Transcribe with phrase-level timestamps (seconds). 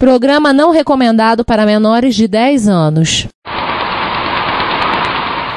[0.00, 3.28] Programa não recomendado para menores de 10 anos.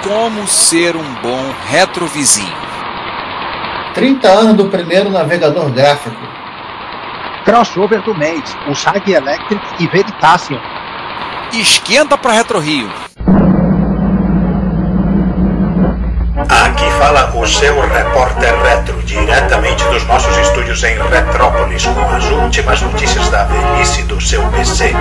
[0.03, 2.51] Como ser um bom retrovizinho?
[3.93, 6.17] 30 anos do primeiro navegador gráfico.
[7.45, 10.59] Crossover do mês, o Sag Electric e Veritasium.
[11.53, 12.91] Esquenta para Retro Rio.
[16.49, 22.81] Aqui fala o seu repórter retro, diretamente dos nossos estúdios em Retrópolis, com as últimas
[22.81, 24.93] notícias da velhice do seu PC.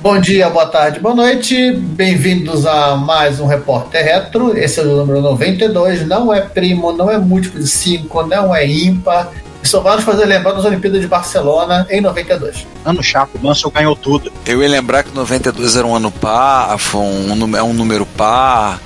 [0.00, 1.72] Bom dia, boa tarde, boa noite.
[1.72, 4.56] Bem-vindos a mais um Repórter Retro.
[4.56, 6.08] Esse é o número 92.
[6.08, 9.30] Não é primo, não é múltiplo de 5, não é ímpar.
[9.64, 12.66] Só vai nos fazer lembrar das Olimpíadas de Barcelona em 92.
[12.84, 14.32] Ano chato, o Mansell ganhou tudo.
[14.46, 18.80] Eu ia lembrar que 92 era um ano par, foi um, é um número par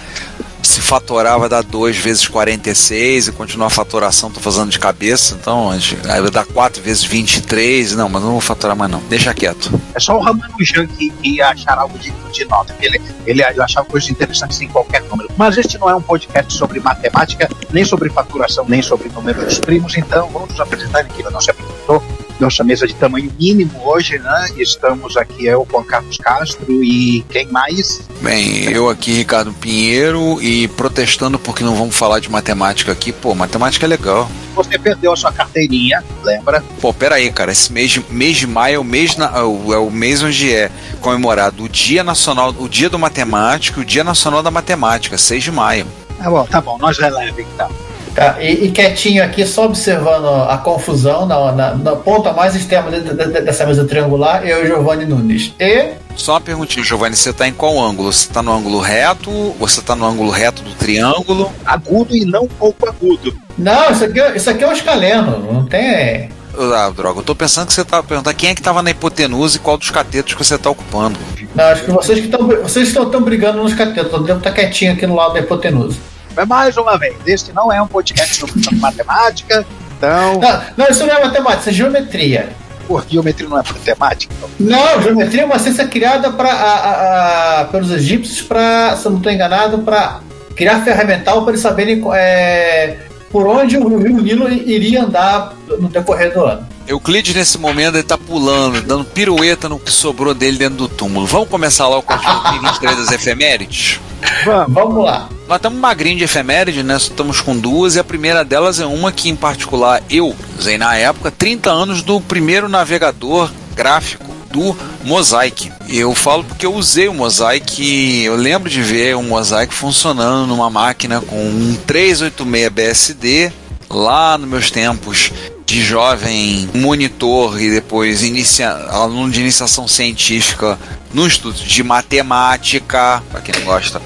[0.89, 5.37] se fatorar vai dar 2 vezes 46 e continuar a fatoração, tô fazendo de cabeça,
[5.39, 7.95] então aí vai dar 4 vezes 23.
[7.95, 9.01] Não, mas não vou fatorar mais não.
[9.01, 9.71] Deixa quieto.
[9.95, 12.75] É só o Ramanujan que ia achar algo de, de nota.
[12.81, 15.29] Ele, ele achava coisas interessantes em qualquer número.
[15.37, 19.95] Mas este não é um podcast sobre matemática, nem sobre faturação, nem sobre números primos,
[19.95, 21.23] então vamos apresentar aqui.
[21.23, 22.03] Não se apresentou
[22.41, 24.49] nossa mesa de tamanho mínimo hoje, né?
[24.57, 28.03] Estamos aqui, eu, Juan Carlos Castro e quem mais?
[28.21, 33.13] Bem, eu aqui, Ricardo Pinheiro, e protestando porque não vamos falar de matemática aqui.
[33.13, 34.31] Pô, matemática é legal.
[34.55, 36.63] Você perdeu a sua carteirinha, lembra?
[36.81, 39.91] Pô, peraí, cara, esse mês de, mês de maio é o mês, na, é o
[39.91, 44.43] mês onde é comemorado o Dia Nacional, o Dia do Matemático e o Dia Nacional
[44.43, 45.87] da Matemática, 6 de maio.
[46.19, 47.71] Tá bom, tá bom, nós releve então.
[48.19, 52.91] Tá, e, e, quietinho aqui, só observando a confusão na, na, na ponta mais externa
[52.91, 55.55] de, de, dessa mesa triangular, eu e Giovanni Nunes.
[55.61, 55.91] E.
[56.17, 58.13] Só uma perguntinha, Giovanni, você está em qual ângulo?
[58.13, 59.31] Você está no ângulo reto?
[59.61, 61.53] Você está no ângulo reto do triângulo?
[61.65, 63.33] Agudo e não pouco agudo.
[63.57, 66.29] Não, isso aqui, isso aqui é o escaleno, não tem.
[66.75, 69.59] Ah, droga, eu tô pensando que você tá perguntando quem é que tava na hipotenusa
[69.59, 71.17] e qual dos catetos que você tá ocupando.
[71.55, 74.95] Não, acho que vocês que estão vocês estão brigando nos catetos, eu devo estar quietinho
[74.95, 75.97] aqui no lado da hipotenusa.
[76.39, 79.67] É mais uma vez, este não é um podcast sobre matemática,
[79.97, 80.41] então.
[80.41, 82.49] Não, não, isso não é matemática, isso é geometria.
[82.87, 84.33] Por geometria não é matemática?
[84.37, 84.51] Então.
[84.61, 89.19] Não, geometria é uma ciência criada pra, a, a, pelos egípcios para, se eu não
[89.19, 90.21] estou enganado, para
[90.55, 92.99] criar ferramental para eles saberem é,
[93.31, 96.67] por onde o rio Nilo iria andar no decorrer do ano.
[96.87, 101.27] Euclides, nesse momento, ele tá pulando, dando pirueta no que sobrou dele dentro do túmulo.
[101.27, 102.23] Vamos começar logo com as
[102.63, 104.01] 23 das efemérides?
[104.45, 105.29] Vamos, vamos lá.
[105.49, 106.95] Nós estamos magrinho de efeméride, né?
[106.99, 110.95] Estamos com duas, e a primeira delas é uma que, em particular, eu usei na
[110.95, 115.73] época 30 anos do primeiro navegador gráfico do Mosaic.
[115.89, 120.69] Eu falo porque eu usei o Mosaic, eu lembro de ver o Mosaic funcionando numa
[120.69, 123.53] máquina com um 386 BSD
[123.89, 125.33] lá nos meus tempos
[125.65, 130.79] de jovem monitor e depois inicia, aluno de iniciação científica
[131.15, 133.99] no Instituto de Matemática, para quem não gosta,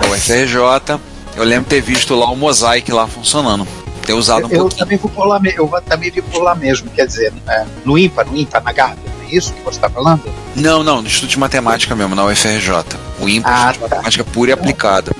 [0.00, 1.00] da UFRJ.
[1.36, 3.66] Eu lembro ter visto lá o Mosaic lá funcionando.
[4.06, 4.78] Ter usado um eu, pouquinho.
[4.78, 8.24] Também vou por lá, eu também vi por lá mesmo, quer dizer, é, no IMPA,
[8.24, 10.22] no IMPA, na Gávea, é isso que você está falando?
[10.54, 12.70] Não, não, no Instituto de Matemática mesmo, na UFRJ.
[13.18, 13.86] O IMPA ah, Instituto tá.
[13.86, 15.12] de Matemática pura e aplicada.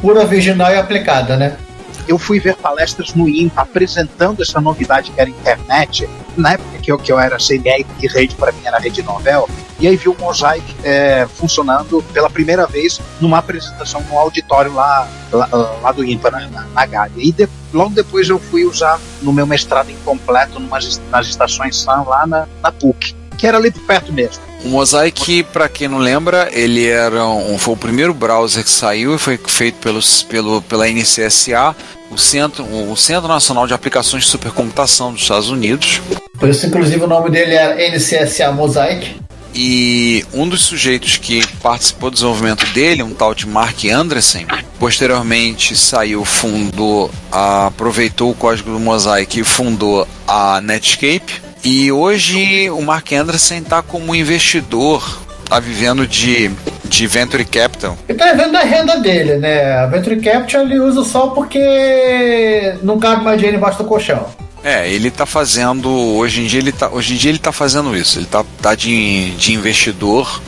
[0.00, 1.56] Pura, virginal e aplicada, né?
[2.08, 6.08] eu fui ver palestras no IMPA apresentando essa novidade que era internet.
[6.36, 9.48] Na época que eu, que eu era CNE e rede para mim era rede novel,
[9.78, 15.08] e aí vi o Mosaic é, funcionando pela primeira vez numa apresentação no auditório lá,
[15.30, 15.46] lá,
[15.82, 17.22] lá do IMPA, na, na, na Gávea.
[17.22, 22.04] E de, logo depois eu fui usar no meu mestrado incompleto numas, nas estações SAM
[22.04, 24.42] lá na, na PUC, que era ali por perto mesmo.
[24.64, 29.14] O Mosaic, para quem não lembra, ele era um, foi o primeiro browser que saiu
[29.14, 31.76] e foi feito pelos, pelo, pela NCSA,
[32.10, 36.00] o Centro, o Centro Nacional de Aplicações de Supercomputação dos Estados Unidos.
[36.38, 39.25] Por isso, inclusive, o nome dele é NCSA Mosaic.
[39.58, 44.46] E um dos sujeitos que participou do desenvolvimento dele, um tal de Mark Andressen,
[44.78, 52.82] posteriormente saiu, fundou, aproveitou o código do Mosaic e fundou a Netscape e hoje o
[52.82, 55.02] Mark Anderson está como investidor,
[55.42, 56.50] está vivendo de,
[56.84, 57.96] de Venture Capital.
[58.06, 59.72] Ele está vivendo da renda dele, né?
[59.78, 64.26] A Venture Capital ele usa só porque não cabe mais dinheiro embaixo do colchão.
[64.66, 65.88] É, ele está fazendo.
[65.88, 68.18] Hoje em dia ele está hoje em dia ele tá fazendo isso.
[68.18, 70.42] Ele está tá de, de investidor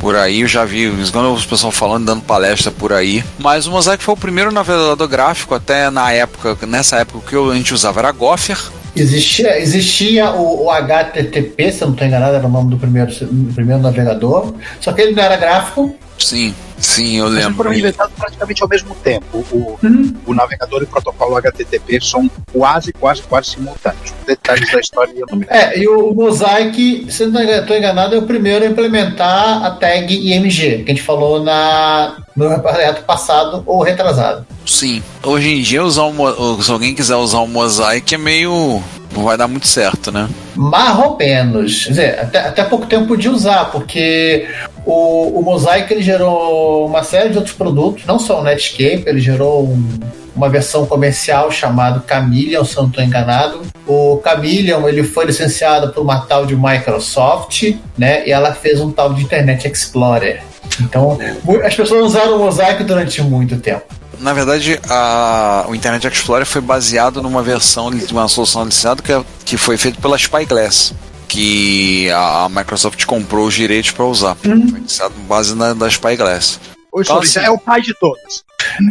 [0.00, 3.24] por aí, eu já vi os pessoal falando, dando palestra por aí.
[3.38, 7.54] Mas o Mosaic foi o primeiro navegador gráfico, até na época, nessa época que a
[7.54, 8.58] gente usava era Gopher,
[8.94, 13.12] Existia, existia o, o, HTTP, se eu não estou enganado, era o nome do primeiro,
[13.24, 15.96] do primeiro navegador, só que ele não era gráfico.
[16.20, 17.54] Sim, sim, eu Eles lembro.
[17.56, 19.38] foram inventados praticamente ao mesmo tempo.
[19.50, 20.14] O, Uhum.
[20.26, 24.12] o navegador e o protocolo HTTP são quase, quase, quase simultâneos.
[24.26, 25.12] Detalhes da história
[25.48, 29.70] É, e o Mosaic, se eu não estou enganado, é o primeiro a implementar a
[29.70, 34.46] tag IMG, que a gente falou na, no projeto passado ou retrasado.
[34.66, 35.02] Sim.
[35.22, 38.82] Hoje em dia, usar um, se alguém quiser usar um mosaic, é meio.
[39.14, 40.28] Não vai dar muito certo, né?
[40.54, 41.84] Mais ou menos.
[41.84, 44.46] Quer dizer, até, até pouco tempo podia usar, porque
[44.86, 49.20] o, o Mosaic ele gerou uma série de outros produtos, não só o Netscape, ele
[49.20, 49.98] gerou um-
[50.34, 53.60] uma versão comercial chamada Chameleon, se eu não estou enganado.
[53.86, 58.26] O Chameleon ele foi licenciado por uma tal de Microsoft, né?
[58.26, 60.40] E ela fez um tal de Internet Explorer.
[60.80, 63.82] Então, mu- as pessoas usaram o Mosaic durante muito tempo.
[64.20, 69.12] Na verdade, a- o Internet Explorer foi baseado numa versão de uma solução licenciada que,
[69.12, 70.92] é- que foi feita pela Spyglass,
[71.26, 74.34] que a, a Microsoft comprou os direitos para usar.
[74.36, 76.60] Foi licenciado com base na, da Spyglass.
[76.92, 77.46] Hoje isso assim.
[77.46, 78.44] é o pai de todas.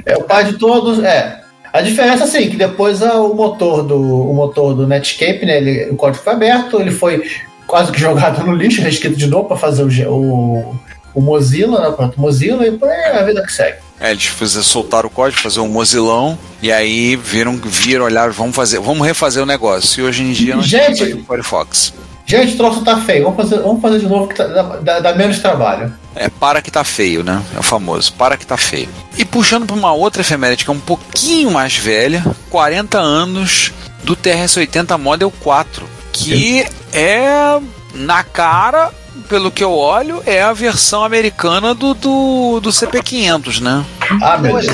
[0.06, 1.42] É o pai de todos, é.
[1.72, 5.90] A diferença assim, que depois ah, o motor do o motor do Netscape, né, ele,
[5.92, 7.22] o código foi aberto, ele foi
[7.68, 10.80] quase que jogado no lixo, reescrito de novo para fazer o, o,
[11.14, 13.78] o Mozilla, né, pronto, Mozilla e por aí é a vida que segue.
[14.00, 18.56] É, eles fizeram, soltaram o código, fazer um mozilão, e aí viram, viram, olharam, vamos
[18.56, 20.01] fazer, vamos refazer o negócio.
[20.01, 21.06] E hoje em dia nós Gente!
[21.06, 21.94] temos o Firefox.
[22.25, 25.00] Gente, o troço tá feio, vamos fazer, vamos fazer de novo que tá- dá, dá-
[25.00, 25.92] dá menos trabalho.
[26.16, 27.42] É, para que tá feio, né?
[27.56, 28.88] É o famoso, para que tá feio.
[29.18, 33.74] E puxando para uma outra efeméride que é um pouquinho mais velha, 40 anos
[34.04, 37.60] do TRS-80 Model 4, que é
[37.95, 43.86] na cara, pelo que eu olho, é a versão americana do, do, do CP500, né?
[44.21, 44.68] Ah, meu Deus.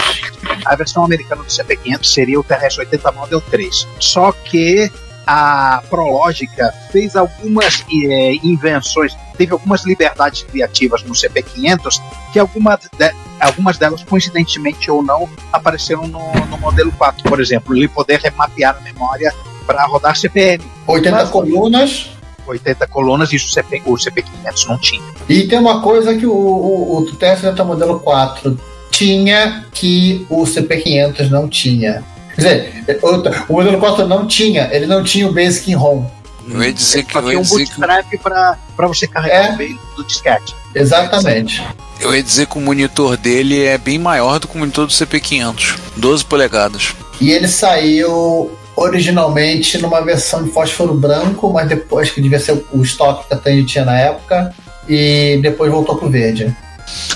[0.65, 3.87] A versão americana do CP500 seria o TRS-80 Model 3.
[3.99, 4.91] Só que
[5.27, 11.99] a Prológica fez algumas eh, invenções, teve algumas liberdades criativas no CP500
[12.31, 17.23] que algumas, de- algumas delas, coincidentemente ou não, apareceram no, no modelo 4.
[17.27, 19.33] Por exemplo, ele poder remapear a memória
[19.65, 20.63] para rodar CPM.
[20.85, 22.11] 80 Mas- colunas.
[22.45, 25.03] 80 colunas, isso o, CP, o CP500 não tinha.
[25.27, 28.57] E tem uma coisa que o, o, o TS modelo 4
[28.91, 32.03] tinha que o CP500 não tinha.
[32.35, 32.41] Quer
[32.83, 36.05] dizer, o, o modelo 4 não tinha, ele não tinha o Basic in ROM.
[36.47, 39.49] Eu ia dizer que, Só eu tinha ia um dizer que, bootstrap para você carregar
[39.49, 39.53] É.
[39.53, 40.55] o veio do disquete.
[40.75, 41.63] Exatamente.
[41.99, 44.93] eu ia dizer que o monitor dele é bem maior do que o monitor do
[44.93, 46.93] CP500, 12 polegadas.
[47.19, 52.81] E ele saiu originalmente numa versão de fósforo branco, mas depois que devia ser o
[52.81, 54.53] estoque que a Tandy tinha na época,
[54.87, 56.55] e depois voltou pro verde.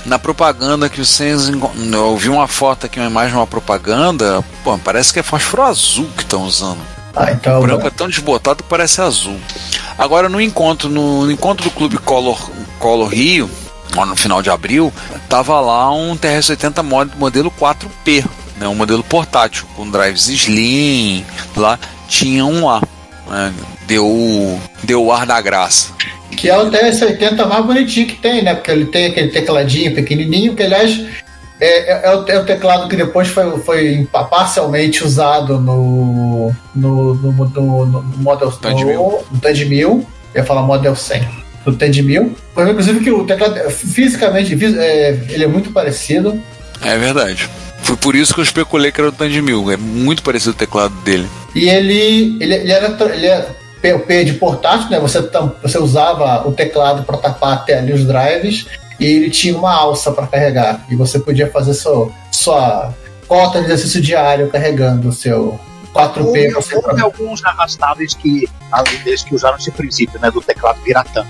[0.04, 1.48] Na propaganda que vocês.
[1.48, 4.42] enco- Eu vi uma foto aqui, uma imagem de uma propaganda.
[4.64, 6.80] Pô, parece que é fósforo azul que estão usando.
[7.14, 7.58] Ah, então.
[7.58, 9.38] O branco é tão desbotado que parece azul.
[9.96, 13.50] Agora no encontro, no, no encontro do Clube Color, Color Rio,
[13.94, 14.92] lá no final de abril,
[15.28, 18.24] tava lá um TRS-80 mod- modelo 4P,
[18.60, 21.24] né, um modelo portátil, com drives slim,
[21.56, 22.82] lá tinha um lá.
[23.28, 23.52] né,
[23.86, 25.92] deu, deu o ar da graça.
[26.30, 28.54] Que é o TS-80 mais bonitinho que tem, né?
[28.54, 31.04] Porque ele tem aquele tecladinho pequenininho, que aliás
[31.60, 37.14] é, é- é o, é o teclado que depois foi, foi parcialmente usado no, no,
[37.14, 38.90] no, no, no Model Tandy no.
[38.90, 41.20] Eu ia falar Model 100.
[41.20, 41.40] No.
[42.54, 46.40] Foi, inclusive que o teclado, fisicamente, é, ele é muito parecido.
[46.82, 47.50] É verdade.
[47.82, 49.70] Foi por isso que eu especulei que era o Tandy Mil.
[49.70, 51.28] É muito parecido o teclado dele.
[51.54, 53.48] E ele, ele, ele era ele é
[53.80, 55.00] P, P de portátil, né?
[55.00, 55.20] Você,
[55.62, 58.66] você usava o teclado para tapar até ali os drives
[58.98, 60.84] e ele tinha uma alça para carregar.
[60.90, 62.94] E você podia fazer sua, sua
[63.26, 65.58] cota de exercício diário carregando o seu
[65.94, 66.52] 4P.
[66.86, 71.26] Houve, alguns arrastáveis que, além deles, que usaram esse princípio, né, do teclado piratão.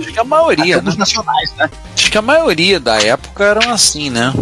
[0.00, 0.80] Acho que a maioria, Até né?
[0.82, 1.68] dos nacionais, né?
[1.94, 4.32] Acho que a maioria da época eram assim, né?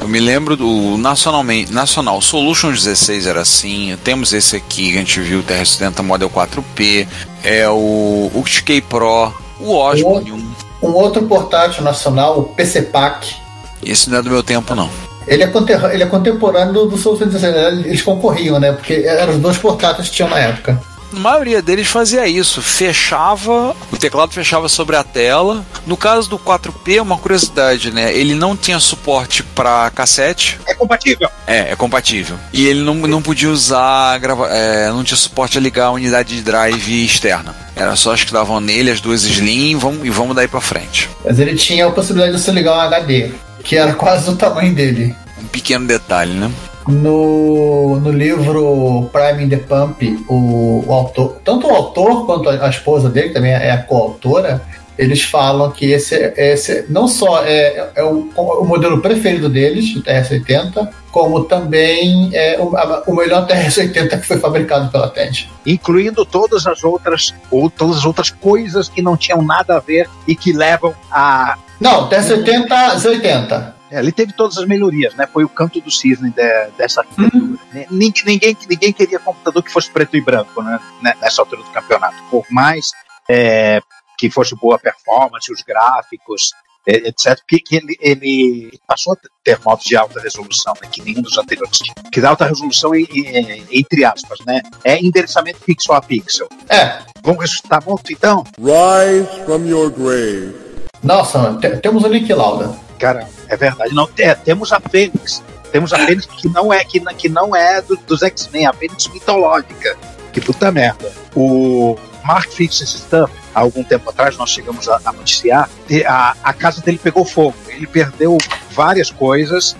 [0.00, 3.96] Eu me lembro do nacionalmente, Nacional Solution 16 era assim.
[4.02, 7.06] Temos esse aqui que a gente viu, o TR-70 Model 4P,
[7.44, 10.52] é o o XK Pro, o Osborne 1.
[10.82, 13.36] Um outro portátil nacional, o PC Pack.
[13.84, 14.90] Esse não é do meu tempo, não.
[15.26, 15.52] Ele é,
[15.92, 17.54] ele é contemporâneo do, do Solution 16.
[17.54, 17.82] né?
[17.86, 18.72] Eles concorriam, né?
[18.72, 20.80] Porque eram os dois portáteis que tinham na época.
[21.12, 25.64] A maioria deles fazia isso, fechava, o teclado fechava sobre a tela.
[25.86, 28.12] No caso do 4P, uma curiosidade, né?
[28.14, 31.28] Ele não tinha suporte para cassete, É compatível.
[31.46, 32.36] É, é compatível.
[32.52, 36.36] E ele não, não podia usar, grava, é, não tinha suporte a ligar a unidade
[36.36, 37.54] de drive externa.
[37.76, 40.60] Era só as que davam nele, as duas Slim, e vamos, e vamos daí pra
[40.60, 41.08] frente.
[41.24, 44.74] Mas ele tinha a possibilidade de você ligar um HD, que era quase do tamanho
[44.74, 45.14] dele.
[45.38, 46.50] Um pequeno detalhe, né?
[46.88, 52.66] No, no livro Prime in the Pump, o, o autor, tanto o autor quanto a,
[52.66, 54.60] a esposa dele, que também é a coautora,
[54.98, 60.02] eles falam que esse, esse não só é, é o, o modelo preferido deles, o
[60.02, 62.74] TRS-80, como também é o,
[63.06, 65.50] o melhor TRS-80 que foi fabricado pela Tente.
[65.66, 70.08] Incluindo todas as outras ou todas as outras coisas que não tinham nada a ver
[70.26, 73.72] e que levam a não, TRS-80, Z80.
[73.92, 75.26] É, ele teve todas as melhorias, né?
[75.30, 77.44] Foi o canto do cisne de, dessa arquitetura.
[77.44, 77.58] Uhum.
[77.90, 80.80] Ninguém, ninguém, ninguém queria computador que fosse preto e branco, né?
[81.02, 82.16] Nessa altura do campeonato.
[82.30, 82.92] Por mais
[83.28, 83.82] é,
[84.16, 86.52] que fosse boa performance, os gráficos,
[86.86, 87.38] é, etc.
[87.46, 91.36] Que, que ele, ele, passou a ter modos de alta resolução, né, que nenhum dos
[91.36, 91.94] anteriores tinha.
[92.10, 94.62] Que dá alta resolução em, em, entre aspas, né?
[94.82, 96.48] É endereçamento pixel a pixel.
[96.70, 96.98] É.
[97.22, 98.42] Vamos ressuscitar muito então?
[98.58, 100.54] Rise from your grave.
[101.02, 102.74] Nossa, temos o Nick Lauda.
[103.02, 103.92] Cara, é verdade.
[103.92, 105.42] Não, é, temos a Fênix.
[105.72, 109.08] Temos a Fênix que não é, que, que não é do, dos X-Men, a Fênix
[109.08, 109.96] mitológica.
[110.32, 111.12] Que puta merda.
[111.34, 115.68] O Mark Fixes Stuff, há algum tempo atrás, nós chegamos a, a noticiar,
[116.06, 117.56] a, a casa dele pegou fogo.
[117.66, 118.38] Ele perdeu
[118.70, 119.74] várias coisas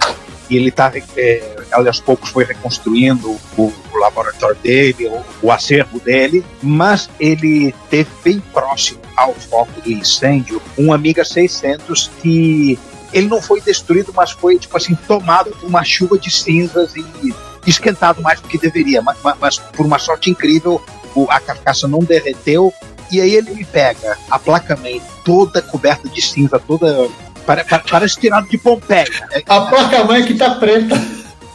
[0.51, 6.01] e ele está, é, aos poucos, foi reconstruindo o, o laboratório dele, o, o, acervo
[6.01, 12.77] dele, mas ele teve bem próximo ao foco do incêndio um Amiga 600 que
[13.13, 17.35] ele não foi destruído, mas foi, tipo assim, tomado por uma chuva de cinzas e
[17.67, 19.03] esquentado mais do que deveria.
[19.03, 20.83] Mas, mas por uma sorte incrível,
[21.29, 22.73] a carcaça não derreteu.
[23.11, 27.09] E aí ele me pega a placa-mãe toda coberta de cinza, toda.
[27.91, 29.07] Parece tirado de Pompeia.
[29.47, 30.95] A placa-mãe que tá preta.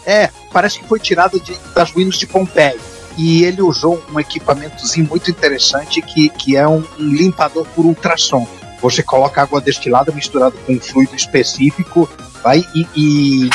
[0.05, 2.77] É, parece que foi tirada de, das ruínas de Pompeia.
[3.17, 8.47] E ele usou um equipamentozinho muito interessante que, que é um, um limpador por ultrassom
[8.81, 12.09] você coloca água destilada misturada com um fluido específico
[12.43, 13.49] vai, e, e,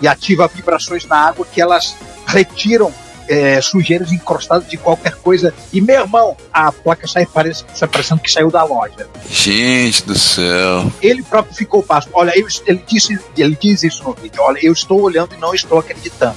[0.00, 1.96] e ativa vibrações na água que elas
[2.26, 2.92] retiram
[3.28, 5.54] é, sujeiras encrostadas de qualquer coisa.
[5.72, 9.06] E, meu irmão, a placa sai parece, parecendo que saiu da loja.
[9.30, 10.90] Gente do céu.
[11.00, 12.10] Ele próprio ficou pasmo.
[12.14, 14.42] Olha, eu, ele, disse, ele diz isso no vídeo.
[14.42, 16.36] Olha, eu estou olhando e não estou acreditando.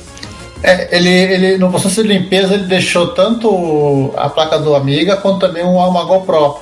[0.61, 5.39] É, ele, ele, no processo de limpeza, ele deixou tanto a placa do Amiga quanto
[5.39, 6.59] também uma GoPro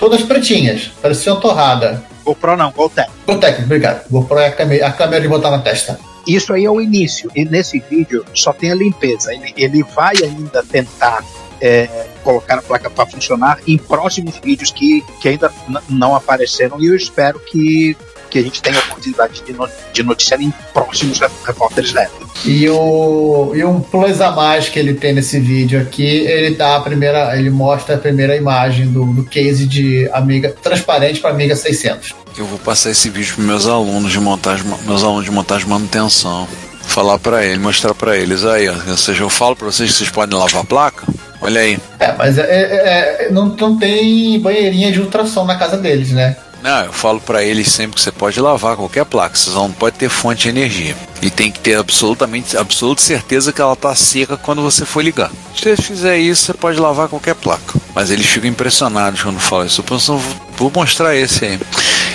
[0.00, 2.02] todas pretinhas, pareciam torrada.
[2.24, 3.10] GoPro não, GoTech.
[3.26, 4.08] GoTech, obrigado.
[4.10, 6.00] GoPro é a câmera, a câmera de botar na testa.
[6.26, 7.30] Isso aí é o início.
[7.36, 9.32] E nesse vídeo só tem a limpeza.
[9.32, 11.24] Ele, ele vai ainda tentar
[11.60, 15.52] é, colocar a placa para funcionar em próximos vídeos que, que ainda
[15.88, 17.96] não apareceram e eu espero que
[18.30, 22.30] que a gente tenha a oportunidade de, no, de noticiar em próximos repórteres retro.
[22.44, 26.76] E, o, e um plus a mais que ele tem nesse vídeo aqui, ele dá
[26.76, 31.54] a primeira, ele mostra a primeira imagem do, do case de Amiga transparente para Amiga
[31.54, 32.14] 600.
[32.38, 35.70] Eu vou passar esse vídeo para meus alunos de montagem, meus alunos de montagem e
[35.70, 36.48] manutenção.
[36.82, 38.74] Falar para eles, mostrar para eles aí, ó.
[38.88, 41.06] Ou seja, eu falo para vocês que vocês podem lavar a placa.
[41.40, 41.78] Olha aí.
[41.98, 46.36] É, mas é, é, é, não, não tem banheirinha de ultrassom na casa deles, né?
[46.62, 49.96] Não, eu falo para eles sempre que você pode lavar qualquer placa, você não pode
[49.96, 50.96] ter fonte de energia.
[51.22, 55.30] E tem que ter absolutamente absoluta certeza que ela tá seca quando você for ligar.
[55.54, 57.78] Se você fizer isso, você pode lavar qualquer placa.
[57.94, 59.84] Mas eles ficam impressionados quando falam isso.
[59.86, 60.22] Eu
[60.56, 61.60] vou mostrar esse aí.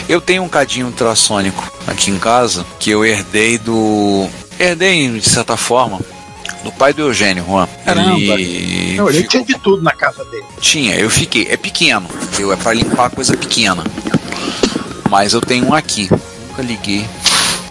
[0.08, 4.28] Eu tenho um cadinho ultrassônico aqui em casa que eu herdei do.
[4.60, 6.00] Herdei de certa forma
[6.64, 7.68] do pai do Eugênio, Juan.
[7.84, 8.18] Caramba.
[8.18, 9.30] Ele, Não, ele ficou...
[9.30, 10.46] tinha de tudo na casa dele.
[10.60, 11.48] Tinha, eu fiquei.
[11.50, 12.08] É pequeno,
[12.40, 13.84] eu é para limpar coisa pequena.
[15.10, 16.10] Mas eu tenho um aqui.
[16.50, 17.06] Nunca liguei.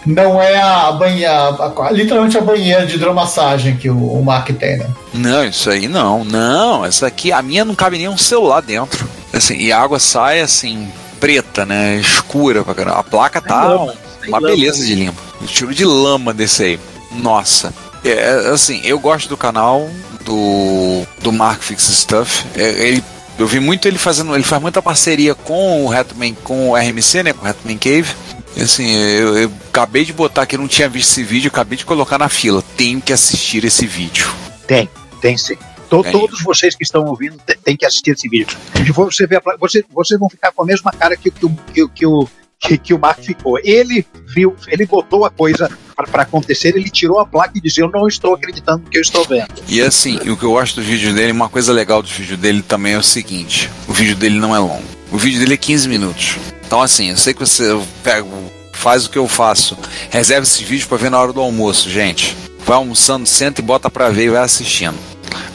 [0.05, 4.77] Não é a banheira, a, literalmente a banheira de hidromassagem que o, o Mark tem,
[4.77, 4.87] né?
[5.13, 6.23] Não, isso aí não.
[6.23, 9.07] Não, essa aqui, a minha não cabe nem um celular dentro.
[9.33, 10.87] Assim, e a água sai assim,
[11.19, 11.95] preta, né?
[11.95, 12.99] Escura pra caramba.
[12.99, 13.95] A placa tá lama,
[14.27, 14.85] uma beleza lama.
[14.87, 15.21] de limpa.
[15.41, 16.79] O tiro de lama desse aí.
[17.11, 17.73] Nossa.
[18.03, 19.89] É, assim, eu gosto do canal
[20.23, 22.45] do, do Mark Fix Stuff.
[22.55, 23.03] É, ele
[23.37, 27.23] eu vi muito ele fazendo, ele faz muita parceria com o Hatman, com o RMC,
[27.23, 28.13] né, com o Hatman Cave.
[28.55, 31.85] E assim, eu, eu, acabei de botar aqui, não tinha visto esse vídeo, acabei de
[31.85, 32.63] colocar na fila.
[32.77, 34.31] Tenho que assistir esse vídeo.
[34.65, 34.89] Tem,
[35.21, 35.57] tem sim.
[35.89, 38.57] To, todos vocês que estão ouvindo têm que assistir esse vídeo.
[38.93, 42.27] Você vê, você, vocês vão ficar com a mesma cara que, que, que, que o
[42.59, 43.59] que, que o Mark ficou.
[43.63, 47.89] Ele viu, ele botou a coisa para acontecer, ele tirou a placa e disse: Eu
[47.89, 49.47] não estou acreditando no que eu estou vendo.
[49.67, 52.61] E assim, o que eu gosto do vídeo dele, uma coisa legal do vídeo dele
[52.61, 54.83] também é o seguinte: o vídeo dele não é longo.
[55.11, 56.37] O vídeo dele é 15 minutos.
[56.65, 58.27] Então, assim, eu sei que você pega,
[58.73, 59.77] faz o que eu faço.
[60.09, 62.35] Reserva esse vídeo para ver na hora do almoço, gente.
[62.65, 64.97] Vai almoçando, senta e bota para ver e vai assistindo.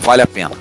[0.01, 0.53] Vale a pena.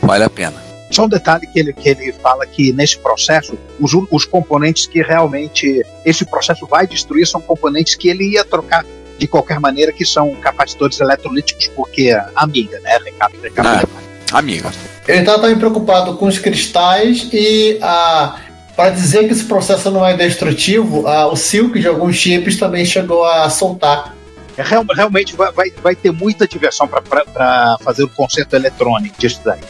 [0.00, 0.64] Vale a pena.
[0.90, 5.02] Só um detalhe que ele, que ele fala que nesse processo, os, os componentes que
[5.02, 8.84] realmente esse processo vai destruir são componentes que ele ia trocar
[9.18, 12.98] de qualquer maneira, que são capacitores eletrolíticos, porque amiga, né?
[13.04, 13.88] Recap, recap,
[14.32, 14.70] ah, amiga.
[15.06, 18.40] Ele estava também preocupado com os cristais e a
[18.74, 22.84] para dizer que esse processo não é destrutivo, ah, o Silk de alguns chips também
[22.84, 24.14] chegou a soltar.
[24.54, 29.40] É, real- realmente vai, vai, vai ter muita diversão para fazer o concerto eletrônico disso
[29.42, 29.60] daí.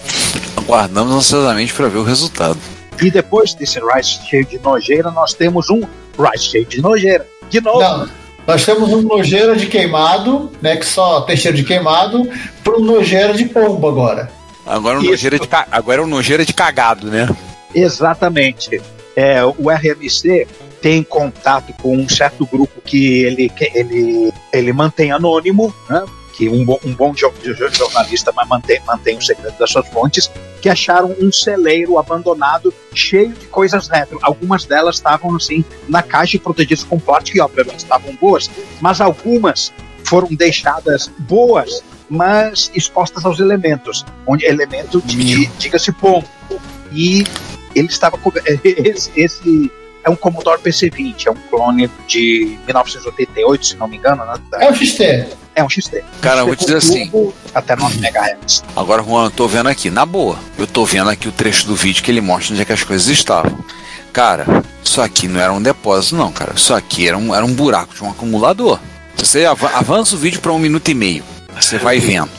[0.57, 2.59] Aguardamos ansiosamente para ver o resultado.
[3.01, 5.83] E depois desse Rise cheio de nojeira, nós temos um
[6.19, 7.27] Rise cheio de nojeira.
[7.49, 7.79] De novo.
[7.81, 8.09] Não,
[8.47, 12.29] nós temos um nojeira de queimado, né, que só tem cheiro de queimado,
[12.63, 14.31] para um nojeira de pombo agora.
[14.65, 15.11] Agora o Isso.
[15.13, 17.29] nojeira de, ca- agora é o nojeira de cagado, né?
[17.75, 18.81] Exatamente.
[19.15, 20.47] É, o RMC
[20.83, 26.05] tem contato com um certo grupo que ele, que ele, ele mantém anônimo, né?
[26.37, 30.31] Que um, bom- um bom jo- jo- jornalista mantém, mantém o segredo das suas fontes,
[30.61, 34.19] que acharam um celeiro abandonado cheio de coisas retro.
[34.23, 38.51] Algumas delas estavam assim na caixa protegidas com plástico e obviamente estavam boas,
[38.81, 39.73] mas algumas
[40.05, 46.29] foram deixadas boas, mas expostas aos elementos, onde elemento de, de diga-se pombo.
[46.93, 47.25] E
[47.75, 48.19] ele estava
[48.65, 49.71] esse, esse
[50.07, 54.35] é um Commodore PC-20, é um clone de 1988, se não me engano, né?
[54.61, 55.27] É o XT.
[55.55, 56.05] É um XT.
[56.21, 57.33] Cara, eu vou XT te dizer assim.
[57.55, 58.63] Até 9 MHz.
[58.77, 61.75] Agora, Juan, eu tô vendo aqui, na boa, eu tô vendo aqui o trecho do
[61.75, 63.59] vídeo que ele mostra onde é que as coisas estavam.
[64.13, 64.47] Cara,
[64.83, 66.53] isso aqui não era um depósito, não, cara.
[66.55, 68.79] Isso aqui era um, era um buraco de um acumulador.
[69.17, 71.25] Você ava- avança o vídeo para um minuto e meio,
[71.59, 72.31] você vai vendo.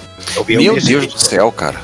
[0.48, 1.80] Meu um Deus do céu, cara.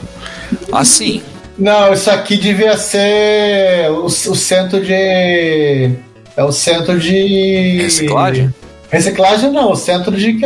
[0.71, 1.21] Assim,
[1.57, 5.91] Não, isso aqui devia ser o, o centro de.
[6.35, 7.81] É o centro de.
[7.81, 8.53] Reciclagem?
[8.89, 10.37] Reciclagem não, o centro de.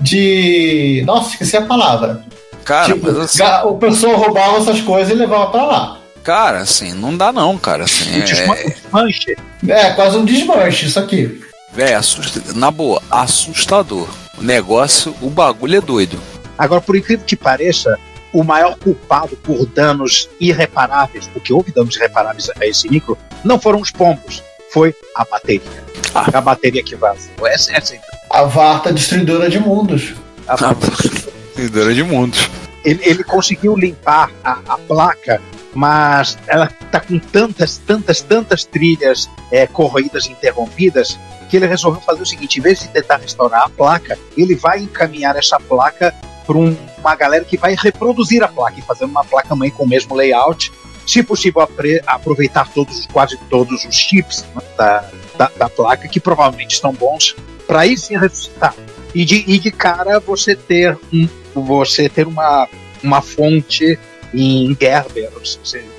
[0.00, 2.22] de nossa, esqueci a palavra.
[2.64, 5.98] cara, tipo, mas assim, o pessoal roubava essas coisas e levava pra lá.
[6.24, 7.84] cara, assim, não dá não, cara.
[7.84, 9.36] Assim, desman- é, desmanche.
[9.68, 11.40] É, quase um desmanche isso aqui.
[11.76, 14.08] é assusta- na boa, assustador.
[14.38, 16.18] O negócio, o bagulho é doido.
[16.58, 17.98] Agora, por incrível que pareça,
[18.32, 23.80] o maior culpado por danos irreparáveis, porque houve danos irreparáveis a esse micro, não foram
[23.80, 25.84] os pombos, foi a bateria.
[26.14, 26.26] Ah.
[26.32, 27.30] A bateria que vazou.
[27.46, 27.96] Essa, essa
[28.30, 30.14] A Varta destruidora de mundos.
[30.46, 30.56] a,
[31.54, 32.48] Traidora de mundos.
[32.84, 35.40] ele, ele conseguiu limpar a, a placa,
[35.74, 42.00] mas ela está com tantas, tantas, tantas trilhas é, corroídas e interrompidas que ele resolveu
[42.00, 46.14] fazer o seguinte: em vez de tentar restaurar a placa, ele vai encaminhar essa placa
[46.50, 49.88] para uma galera que vai reproduzir a placa e fazer uma placa mãe com o
[49.88, 50.72] mesmo layout.
[51.06, 55.04] Se possível, apre- aproveitar todos, quase todos os chips né, da,
[55.38, 57.36] da, da placa, que provavelmente estão bons,
[57.66, 58.74] para aí sim ressuscitar.
[59.14, 62.68] E de, e de cara você ter um, você ter uma,
[63.02, 63.98] uma fonte
[64.34, 65.30] em Gerber,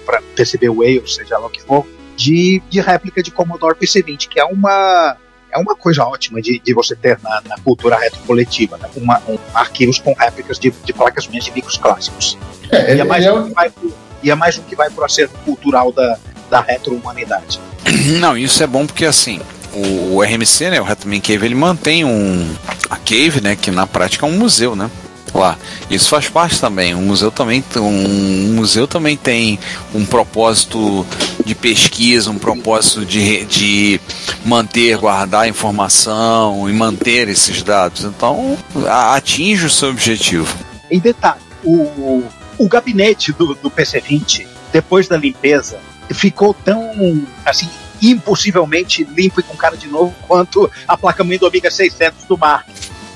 [0.06, 1.86] para PCB Whale, seja lá o que for,
[2.16, 5.18] de, de réplica de Commodore PC-20, que é uma
[5.52, 8.90] é uma coisa ótima de, de você ter na, na cultura retrocoletiva, né?
[8.96, 12.38] Uma, um, arquivos com réplicas de, de placas mães de micros clássicos.
[12.72, 14.90] É, E é mais é um que vai pro, e é mais um que vai
[14.90, 16.18] pro acervo cultural da,
[16.50, 17.60] da retro-humanidade.
[18.20, 19.40] Não, isso é bom porque assim,
[19.74, 22.54] o, o RMC, né, o Retroman Cave, ele mantém um
[22.90, 24.90] a cave, né, que na prática é um museu, né?
[25.34, 25.58] Lá.
[25.90, 26.94] Isso faz parte também.
[26.94, 29.58] Um museu também, tem- um museu também tem
[29.96, 31.06] um propósito
[31.46, 34.02] de pesquisa, um propósito de, de
[34.44, 38.04] manter, guardar informação e manter esses dados.
[38.04, 40.54] Então, a- atinge o seu objetivo.
[40.90, 42.24] Em detalhe, o,
[42.58, 45.80] o gabinete do, do PC-20, depois da limpeza,
[46.14, 47.70] ficou tão, assim,
[48.02, 52.68] impossivelmente limpo e com cara de novo quanto a placa-mãe do Amiga 600 do Mark.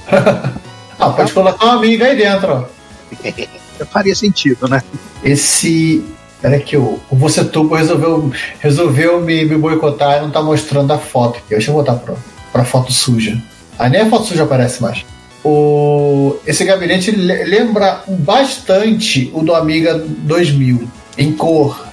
[1.06, 3.86] Ah, pode colocar uma amiga aí dentro, ó.
[3.91, 4.82] Faria sentido, né?
[5.24, 6.04] Esse.
[6.41, 10.91] Peraí que o, o Você Tubo resolveu, resolveu me, me boicotar e não tá mostrando
[10.94, 11.50] a foto aqui.
[11.50, 12.13] Deixa eu voltar pra,
[12.52, 13.38] pra foto suja.
[13.78, 15.06] Ah, nem a foto suja aparece mais.
[15.44, 20.88] O, esse gabinete le- lembra bastante o do Amiga 2000,
[21.18, 21.86] em cor.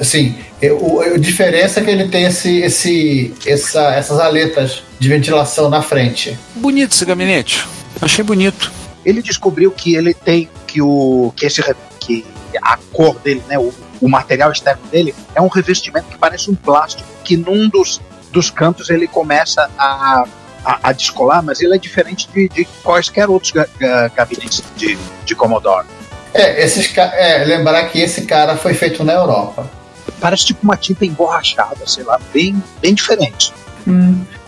[0.00, 0.36] Assim,
[0.80, 5.80] o, a diferença é que ele tem esse, esse, essa, essas aletas de ventilação na
[5.82, 6.36] frente.
[6.56, 7.66] Bonito esse gabinete.
[8.00, 8.72] Achei bonito.
[9.04, 11.62] Ele descobriu que ele tem que o que esse
[12.00, 12.24] que
[12.62, 16.54] a cor dele, né, o, o material externo dele é um revestimento que parece um
[16.54, 18.00] plástico que num dos,
[18.32, 20.24] dos cantos ele começa a,
[20.64, 24.98] a, a descolar, mas ele é diferente de, de quaisquer outros ga- ga- gabinetes de,
[25.24, 25.86] de Commodore.
[26.32, 29.68] É, esses, é, lembrar que esse cara foi feito na Europa.
[30.20, 33.52] Parece tipo uma tinta emborrachada, sei lá, bem, bem diferente.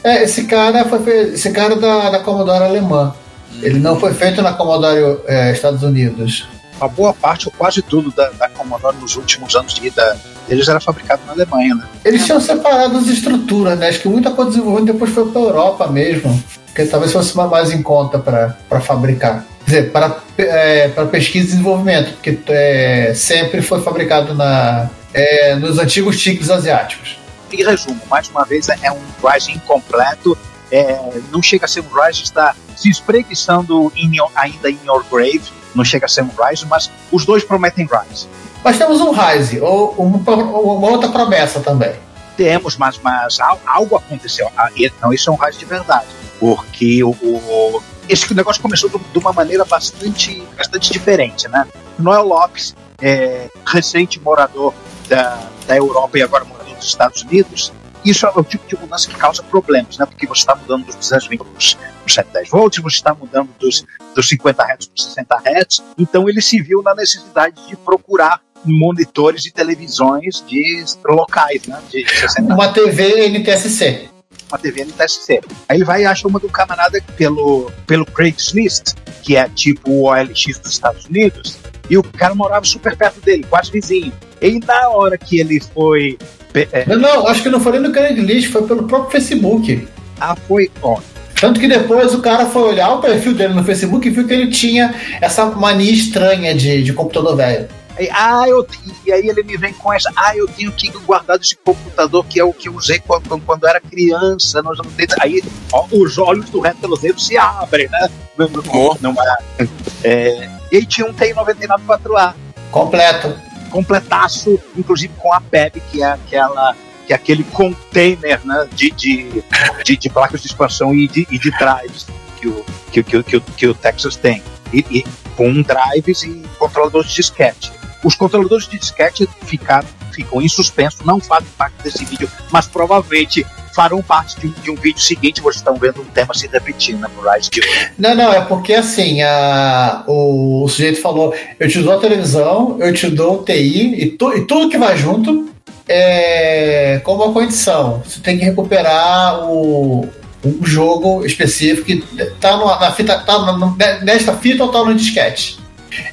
[0.04, 3.14] É, esse cara foi fe- esse cara da, da Commodore alemã.
[3.60, 6.46] Ele não foi feito na Commodore é, Estados Unidos.
[6.78, 10.18] Uma boa parte ou quase tudo da, da Commodore nos últimos anos de vida
[10.48, 11.84] deles era fabricado na Alemanha, né?
[12.04, 13.88] Eles tinham separado as estruturas, né?
[13.88, 16.42] Acho que muita coisa desenvolvida depois foi para Europa mesmo.
[16.66, 19.44] Porque talvez fosse uma mais em conta para fabricar.
[19.72, 25.78] Dizer, para, é, para pesquisa e desenvolvimento, porque é, sempre foi fabricado na, é, nos
[25.78, 27.18] antigos tigres asiáticos.
[27.50, 30.37] em resumo, mais uma vez, é um Rise incompleto.
[30.70, 35.02] É, não chega a ser um Rise, está se espreguiçando in your, ainda em Your
[35.11, 35.40] Grave.
[35.74, 38.28] Não chega a ser um Rise, mas os dois prometem Rise.
[38.62, 41.94] Mas temos um Rise, ou uma, uma outra promessa também.
[42.37, 44.50] Temos, mas, mas algo aconteceu.
[44.54, 44.68] Ah,
[45.00, 46.04] não, isso é um Rise de verdade.
[46.38, 51.66] Porque o, o esse negócio começou de uma maneira bastante, bastante diferente, né?
[51.98, 54.74] Noel Lopes, é, recente morador
[55.08, 57.72] da, da Europa e agora morador dos Estados Unidos,
[58.04, 60.06] isso é o tipo de mudança que causa problemas, né?
[60.06, 63.84] Porque você está mudando dos 220 para os 110 volts, você está mudando dos,
[64.14, 69.46] dos 50 Hz para 60 Hz, então ele se viu na necessidade de procurar monitores
[69.46, 71.80] e televisões de locais, né?
[71.90, 74.12] De 60 Uma TV NTSC
[74.52, 75.40] uma TV NTSC.
[75.68, 80.02] Aí ele vai e acha uma do camarada pelo, pelo Craigslist, que é tipo o
[80.04, 84.12] OLX dos Estados Unidos, e o cara morava super perto dele, quase vizinho.
[84.40, 86.18] E na hora que ele foi.
[86.54, 89.88] É, não, não, acho que não foi nem no Craigslist, foi pelo próprio Facebook.
[90.20, 90.70] Ah, foi.
[90.82, 91.00] Ó,
[91.40, 94.32] tanto que depois o cara foi olhar o perfil dele no Facebook e viu que
[94.32, 97.68] ele tinha essa mania estranha de, de computador velho.
[97.96, 98.66] Aí, ah, eu,
[99.05, 102.40] e aí ele me vem com essa, ah, eu tenho que guardar esse computador que
[102.40, 104.62] é o que eu usei quando, quando era criança.
[104.62, 104.78] Nós
[105.20, 108.09] aí ó, os olhos do retrozeiro se abrem, né?
[108.37, 108.96] Não, oh.
[109.00, 109.14] não,
[109.59, 109.68] é,
[110.05, 112.35] é, e aí tinha um TI 99 4A.
[112.70, 113.37] Completo.
[113.70, 116.74] Completaço, inclusive com a PEB, que é aquela
[117.07, 119.44] que é aquele container né, de, de,
[119.85, 122.07] de, de placas de expansão e de, e de drives
[122.40, 124.42] que o, que, que, que, que o Texas tem.
[124.72, 125.05] E, e,
[125.37, 127.72] com drives e controladores de disquete.
[128.02, 133.46] Os controladores de disquete ficaram, ficam em suspenso, não fazem parte desse vídeo, mas provavelmente
[133.74, 135.40] farão parte de um, de um vídeo seguinte.
[135.40, 137.92] Vocês estão vendo um tema se repetindo né, no Rise de hoje.
[137.98, 142.76] Não, não, é porque assim, a, o, o sujeito falou: eu te dou a televisão,
[142.80, 145.50] eu te dou o TI e, tu, e tudo que vai junto
[145.88, 148.02] é como a condição.
[148.04, 150.08] Você tem que recuperar o,
[150.44, 152.00] um jogo específico que
[152.40, 155.58] tá na fita, tá no, nesta fita ou tá no disquete.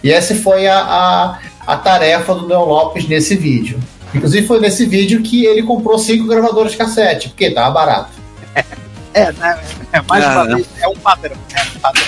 [0.03, 3.79] E essa foi a, a a tarefa do Neo Lopes nesse vídeo.
[4.11, 8.11] Inclusive foi nesse vídeo que ele comprou cinco gravadores de cassete, porque tava barato.
[9.11, 9.59] É, né?
[9.91, 12.03] É, mais uma vez, é um padrão, é um padrão.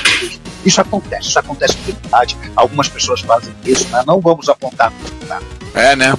[0.63, 2.38] Isso acontece, isso acontece com verdade.
[2.56, 4.04] Algumas pessoas fazem isso, né?
[4.06, 4.93] Não vamos apontar.
[5.28, 5.41] Tá?
[5.74, 6.13] É, né?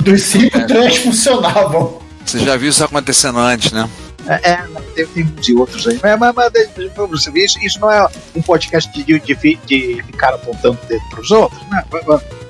[0.00, 0.66] Dos cinco, é.
[0.66, 1.98] três funcionavam.
[2.26, 3.88] Você já viu isso acontecendo antes, né?
[4.26, 5.98] É, é tem, uns e outros aí.
[6.02, 10.78] Mas, mas, mas isso, isso não é um podcast de, de, de, de ficar apontando
[10.82, 11.60] o dedo para os outros.
[11.68, 11.84] Né?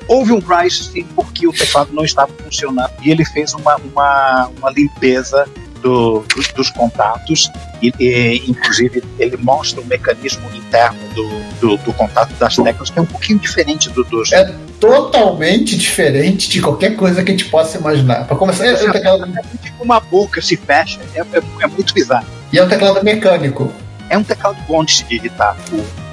[0.06, 4.70] Houve um crisis porque o teclado não estava funcionando e ele fez uma, uma, uma
[4.70, 5.48] limpeza
[5.84, 11.28] do, dos, dos, contatos e, e, inclusive ele mostra o mecanismo interno do,
[11.60, 16.48] do, do, contato das teclas que é um pouquinho diferente do dos é totalmente diferente
[16.48, 19.24] de qualquer coisa que a gente possa imaginar para começar é, é, teclado...
[19.26, 23.04] é tipo uma boca se fecha é, é, é, muito bizarro e é um teclado
[23.04, 23.70] mecânico
[24.08, 25.54] é um teclado bom de se digitar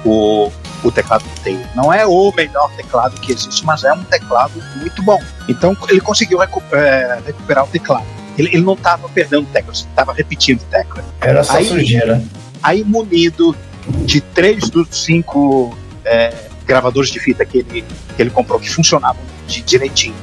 [0.04, 1.60] o, o, o teclado que tem.
[1.74, 5.20] Não é o melhor teclado que existe, mas é um teclado muito bom.
[5.48, 8.21] Então ele conseguiu recu é, recuperar o teclado.
[8.38, 11.04] Ele, ele não estava perdendo teclas, estava repetindo tecla.
[11.20, 12.22] Era só aí, sujeira.
[12.62, 13.56] Aí, munido
[14.04, 16.32] de três dos cinco é,
[16.64, 17.84] gravadores de fita que ele,
[18.16, 20.14] que ele comprou, que funcionavam de, direitinho,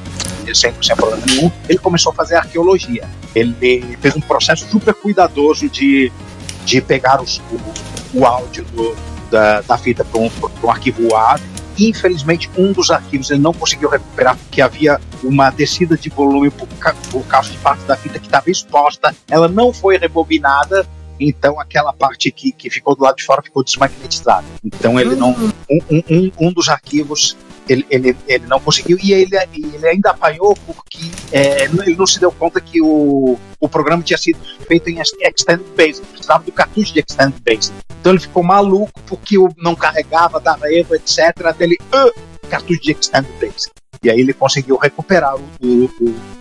[0.54, 3.08] sem, sem problema nenhum, ele começou a fazer arqueologia.
[3.34, 6.10] Ele fez um processo super cuidadoso de,
[6.64, 8.96] de pegar os, o, o áudio do,
[9.30, 10.30] da, da fita para um,
[10.62, 11.40] um arquivo WAV
[11.78, 16.68] Infelizmente, um dos arquivos ele não conseguiu recuperar porque havia uma descida de volume por,
[17.10, 19.14] por causa de parte da fita que estava exposta.
[19.28, 20.86] Ela não foi rebobinada,
[21.18, 24.46] então aquela parte que, que ficou do lado de fora ficou desmagnetizada.
[24.64, 25.30] Então ele não.
[25.70, 27.36] Um, um, um dos arquivos
[27.68, 30.98] ele, ele, ele não conseguiu e ele, ele ainda apanhou porque
[31.32, 35.66] é, ele não se deu conta que o, o programa tinha sido feito em Extended
[35.76, 37.74] Basic, precisava do cartucho de Extended Basic.
[38.00, 41.34] Então ele ficou maluco porque o não carregava, dava erro, etc.
[41.44, 43.70] Até ele, uh, cartucho de Extended Basic.
[44.02, 45.90] E aí ele conseguiu recuperar o, o,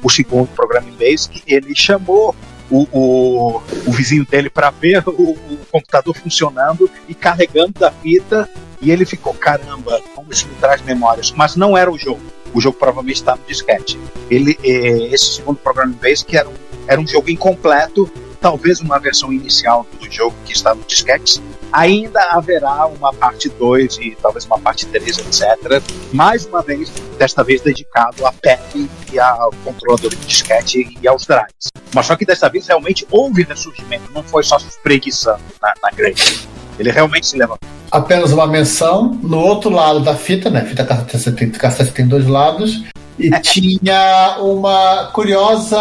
[0.01, 1.43] o segundo programa em Basic.
[1.45, 2.33] Ele chamou
[2.69, 8.49] o, o, o vizinho dele para ver o, o, computador funcionando e carregando da fita.
[8.81, 11.31] E ele ficou, caramba, como isso me traz memórias.
[11.31, 12.21] Mas não era o jogo.
[12.53, 13.99] O jogo provavelmente está no disquete.
[14.29, 16.53] Ele, eh, esse segundo programa Basic era um,
[16.87, 22.19] era um jogo incompleto, talvez uma versão inicial do jogo que está no disquete, Ainda
[22.31, 25.81] haverá uma parte 2 e talvez uma parte 3, etc.
[26.11, 31.25] Mais uma vez, desta vez dedicado a PEP e ao controlador de disquete e aos
[31.25, 31.69] drives.
[31.93, 36.47] Mas só que desta vez realmente houve ressurgimento, não foi só espreguiçando na, na grade.
[36.79, 37.67] Ele realmente se levantou.
[37.91, 40.63] Apenas uma menção, no outro lado da fita, né?
[40.63, 42.83] Fita cassete, cassete tem dois lados.
[43.17, 45.77] E tinha uma curiosa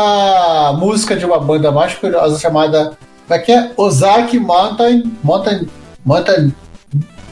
[0.76, 2.98] música de uma banda mais curiosa chamada.
[3.26, 3.70] Como é que é?
[3.76, 5.12] Ozark Mountain.
[5.22, 5.68] Mountain.
[6.04, 6.52] Mountain.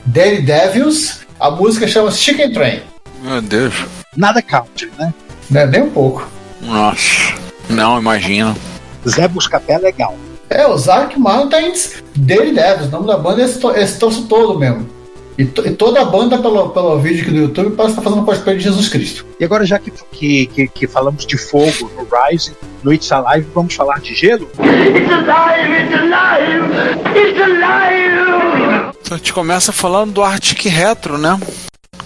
[0.07, 1.21] Daily Devils.
[1.39, 2.83] A música chama Chicken Train.
[3.23, 3.75] Meu Deus.
[4.17, 5.13] Nada country, né?
[5.55, 6.27] É nem um pouco.
[6.63, 7.35] Nossa.
[7.69, 8.57] Não, imagina.
[9.09, 10.17] Zé Buscapé é legal.
[10.49, 12.89] É, Ozark Mountains Daily Devils.
[12.89, 14.89] O nome da banda é esse, to- esse troço todo mesmo.
[15.37, 18.25] E, to- e toda a banda, pelo, pelo vídeo aqui do YouTube, parece estar fazendo
[18.25, 19.27] cosplay de Jesus Cristo.
[19.39, 22.53] E agora, já que, que, que, que falamos de fogo no Rise,
[22.87, 24.49] no It's Alive, vamos falar de gelo?
[29.01, 31.37] Então a gente começa falando do Arctic Retro, né?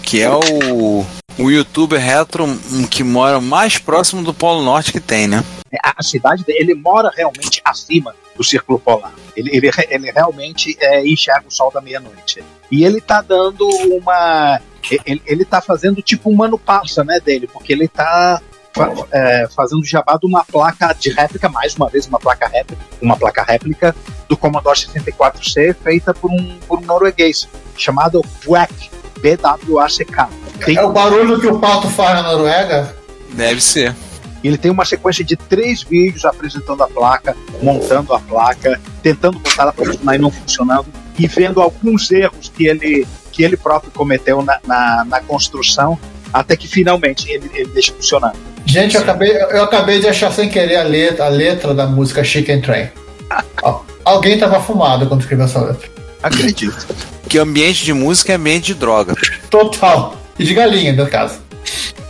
[0.01, 1.05] Que é o,
[1.37, 5.43] o youtuber retro hum, que mora mais próximo do Polo Norte que tem, né?
[5.83, 9.13] A, a cidade dele, ele mora realmente acima do Círculo Polar.
[9.37, 12.43] Ele, ele, ele realmente é, enxerga o sol da meia-noite.
[12.71, 14.59] E ele tá dando uma.
[15.05, 18.41] Ele, ele tá fazendo tipo um mano passa, né, dele, porque ele tá
[18.73, 22.81] fa- é, fazendo jabá de uma placa de réplica, mais uma vez, uma placa réplica,
[23.01, 23.95] uma placa réplica
[24.29, 28.89] do Commodore 64C feita por um, por um norueguês, chamado BWAC,
[29.21, 30.29] B-W-A-C-K.
[30.65, 32.95] Tem, É o barulho que o pato faz na Noruega.
[33.33, 33.95] Deve ser.
[34.43, 39.63] Ele tem uma sequência de três vídeos apresentando a placa, montando a placa, tentando botar
[39.63, 43.91] ela para funcionar e não funcionando, e vendo alguns erros que ele, que ele próprio
[43.91, 45.97] cometeu na, na, na construção,
[46.33, 48.37] até que finalmente ele, ele deixa funcionando.
[48.71, 52.23] Gente, eu acabei, eu acabei de achar sem querer a letra, a letra da música
[52.23, 52.89] Chicken Train.
[53.61, 55.89] Al- Alguém tava fumado quando escreveu essa letra.
[56.23, 56.87] Acredito.
[57.27, 59.13] Que ambiente de música é ambiente de droga.
[59.49, 60.15] Total.
[60.39, 61.39] E de galinha, no caso.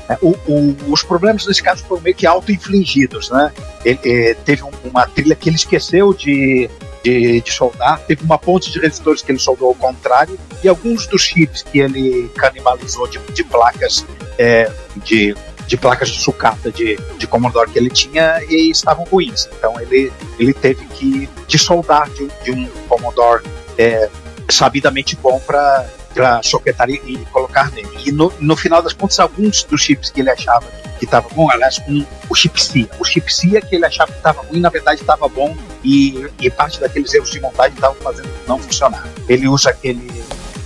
[0.08, 3.52] É, o- o- os problemas nesse caso foram meio que auto-infligidos, né?
[3.84, 6.70] Ele, eh, teve um- uma trilha que ele esqueceu de,
[7.04, 11.08] de, de soldar, teve uma ponte de resistores que ele soldou ao contrário, e alguns
[11.08, 14.06] dos chips que ele canibalizou de, de placas
[14.38, 14.70] eh,
[15.04, 15.36] de,
[15.68, 19.48] de placas de sucata de, de Commodore que ele tinha e estavam ruins.
[19.58, 23.44] Então ele, ele teve que desoldar de, de um Commodore
[23.78, 24.10] eh,
[24.50, 27.90] sabidamente bom para para soquetar e, e colocar nele.
[28.06, 30.66] E no, no final das contas, alguns dos chips que ele achava
[31.00, 32.88] que estava bom, aliás, um, o chip CIA.
[33.00, 36.50] O chip CIA que ele achava que estava ruim, na verdade estava bom e, e
[36.52, 39.08] parte daqueles erros de montagem estavam fazendo não funcionar.
[39.28, 40.22] Ele usa aquele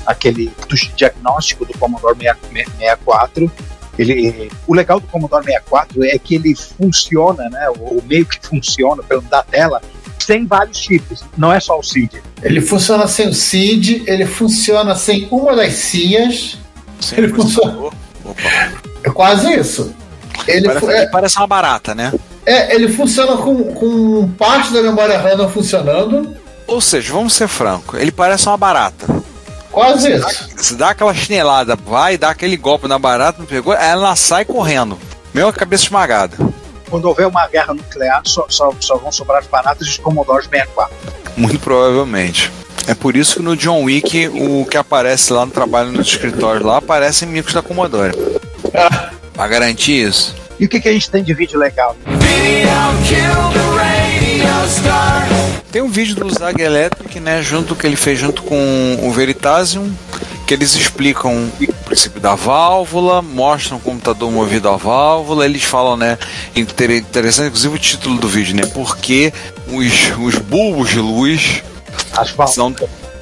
[0.05, 0.51] aquele
[0.95, 3.51] diagnóstico do Commodore 64.
[3.97, 8.39] Ele, o legal do Commodore 64 é que ele funciona, né, o, o meio que
[8.45, 9.81] funciona pelo da tela,
[10.19, 11.23] sem vários chips.
[11.38, 12.21] Não é só o CID.
[12.41, 16.58] Ele funciona sem o CID, ele funciona sem uma das cias.
[16.99, 17.89] Sem Ele funciona.
[19.03, 19.93] É quase isso.
[20.47, 22.12] Ele, Parece, fu- é, parece uma barata, né?
[22.45, 26.36] é, ele funciona com, com parte da memória RAM não funcionando.
[26.67, 29.14] Ou seja, vamos ser franco, ele parece uma barata.
[29.75, 30.49] Quase isso.
[30.55, 34.97] Se dá aquela chinelada, vai, dá aquele golpe na barata, não pegou, ela sai correndo.
[35.33, 36.38] Mesmo a cabeça esmagada.
[36.89, 40.95] Quando houver uma guerra nuclear, só, só, só vão sobrar as baratas de Commodore 64.
[41.35, 42.49] Muito provavelmente.
[42.88, 46.63] É por isso que no John Wick, o que aparece lá no trabalho nos escritórios
[46.63, 48.13] lá, aparecem micros da Commodore.
[49.33, 50.33] Pra garantir isso.
[50.57, 51.97] E o que, que a gente tem de vídeo legal?
[55.71, 59.91] Tem um vídeo do Zag Electric, né, junto que ele fez junto com o Veritasium,
[60.47, 65.97] que eles explicam o princípio da válvula, mostram o computador movido à válvula, eles falam,
[65.97, 66.17] né,
[66.56, 69.34] inter- interessante, inclusive o título do vídeo, né, porque
[69.67, 71.62] os, os bulbos de luz
[72.13, 72.54] As válvulas.
[72.56, 72.75] são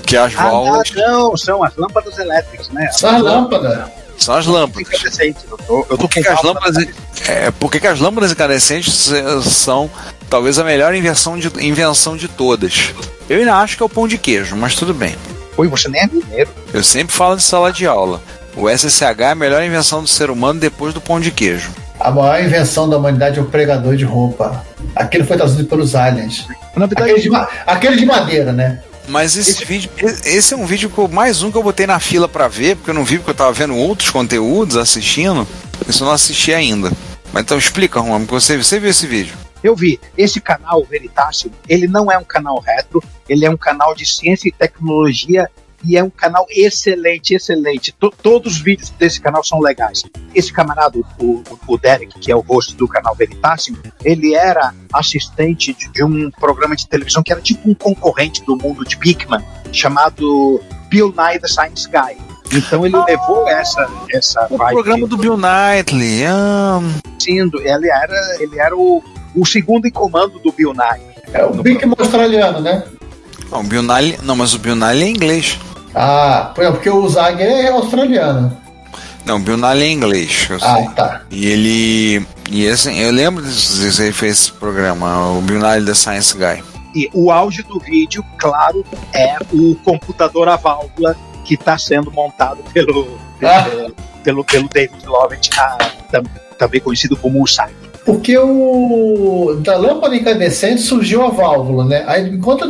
[0.06, 2.90] que as Ah, válvulas não, são as lâmpadas elétricas, né?
[2.92, 3.92] Só a lâmpada.
[4.18, 4.82] são as lâmpadas.
[4.94, 5.38] Incandescente.
[5.50, 6.86] Eu tô, eu tô Por que, que as lâmpadas
[7.28, 9.10] é, por que que as lâmpadas incandescentes
[9.44, 9.90] são
[10.34, 12.90] talvez a melhor invenção de, invenção de todas?
[13.30, 15.16] Eu ainda acho que é o pão de queijo, mas tudo bem.
[15.56, 16.50] Oi, você nem é mineiro.
[16.74, 18.20] Eu sempre falo de sala de aula.
[18.58, 21.70] O SSH é a melhor invenção do ser humano depois do pão de queijo.
[22.00, 24.66] A maior invenção da humanidade é o pregador de roupa.
[24.96, 26.48] Aquele foi trazido pelos aliens.
[26.76, 28.82] Na verdade, Aquele de, ma- aquele de madeira, né?
[29.08, 29.92] Mas esse vídeo,
[30.26, 32.76] esse é um vídeo que eu, mais um que eu botei na fila pra ver,
[32.78, 35.48] porque eu não vi porque eu tava vendo outros conteúdos assistindo.
[35.88, 36.92] Isso eu não assisti ainda.
[37.32, 39.43] Mas então explica, Juan, porque você, você viu esse vídeo.
[39.64, 40.00] Eu vi.
[40.18, 44.50] Esse canal, Veritasium, ele não é um canal retro, ele é um canal de ciência
[44.50, 45.50] e tecnologia
[45.86, 47.92] e é um canal excelente, excelente.
[47.94, 50.04] To- todos os vídeos desse canal são legais.
[50.34, 55.74] Esse camarada, o, o- Derek, que é o host do canal Veritasium, ele era assistente
[55.74, 59.44] de, de um programa de televisão que era tipo um concorrente do mundo de Bigman,
[59.74, 62.18] chamado Bill Nye the Science Guy.
[62.52, 66.26] Então ele levou essa essa O programa do Bill Knightley.
[66.26, 66.80] ah,
[67.20, 69.04] sendo, ele era ele era o,
[69.36, 71.02] o segundo em comando do Bill Nye.
[71.34, 72.84] É o Bigman australiano, né?
[73.52, 75.60] não, o Bill Knightley, não, mas o Bill Knightley é inglês.
[75.96, 78.56] Ah, foi porque o Zag é australiano.
[79.26, 80.48] Não, Bill Nye é inglês.
[80.50, 80.88] Eu Ah, sei.
[80.96, 81.22] tá.
[81.32, 82.28] E ele.
[82.50, 86.62] E assim, eu lembro disso, ele fez esse programa, o Bill Nye The Science Guy.
[86.96, 91.16] E o auge do vídeo, claro, é o computador a válvula
[91.46, 93.64] que está sendo montado pelo, Ah.
[93.64, 95.78] pelo, pelo, pelo David Lovett, ah,
[96.12, 96.24] tam-
[96.60, 97.72] também conhecido como o Sai.
[98.06, 102.04] Porque o da lâmpada incandescente surgiu a válvula, né?
[102.06, 102.68] Aí, enquanto,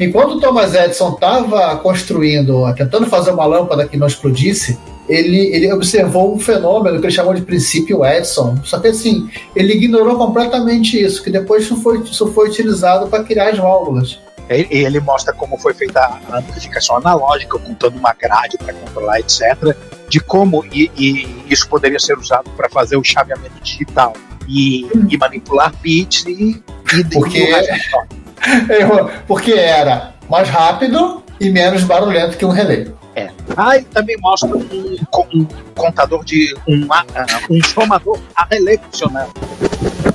[0.00, 4.76] enquanto o Thomas Edison estava construindo, tentando fazer uma lâmpada que não explodisse,
[5.08, 8.56] ele, ele observou um fenômeno que ele chamou de princípio Edison.
[8.64, 13.22] Só que assim, ele ignorou completamente isso, que depois isso foi, isso foi utilizado para
[13.22, 14.18] criar as válvulas.
[14.48, 19.76] Ele, ele mostra como foi feita a amplificação analógica, montando uma grade para controlar, etc.
[20.08, 24.12] De como e, e isso poderia ser usado para fazer o chaveamento digital
[24.48, 26.62] e, e manipular bits e,
[26.94, 32.86] e, Porque- e Porque era mais rápido e menos barulhento que um relé.
[33.14, 33.30] É.
[33.56, 34.98] Ah, ele também mostra um,
[35.34, 36.54] um contador de.
[36.68, 39.32] Um, a- ah, um somador a relé funcionando.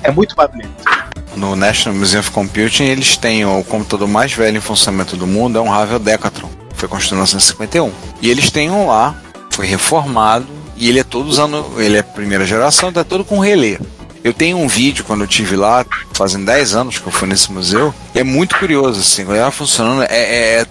[0.04, 0.70] É muito barulhento.
[1.36, 5.58] No National Museum of Computing, eles têm o computador mais velho em funcionamento do mundo,
[5.58, 6.50] é um Ravel Decathlon.
[6.76, 7.92] Foi construído em 1951.
[8.22, 9.16] E eles têm um lá,
[9.50, 10.46] foi reformado,
[10.78, 11.66] e ele é todo usando.
[11.78, 13.80] Ele é primeira geração, tá todo com relé.
[14.24, 17.52] Eu tenho um vídeo quando eu tive lá, fazem 10 anos que eu fui nesse
[17.52, 20.68] museu, e é muito curioso, assim, quando ele tá funcionando, é, é- é-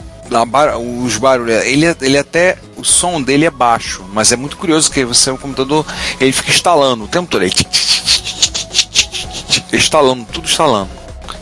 [0.46, 4.56] bar- os barulhos, ele, é- ele até, o som dele é baixo, mas é muito
[4.56, 5.84] curioso que você, o computador,
[6.20, 7.52] ele fica instalando o tempo todo, ele
[9.72, 10.90] instalando, tudo instalando.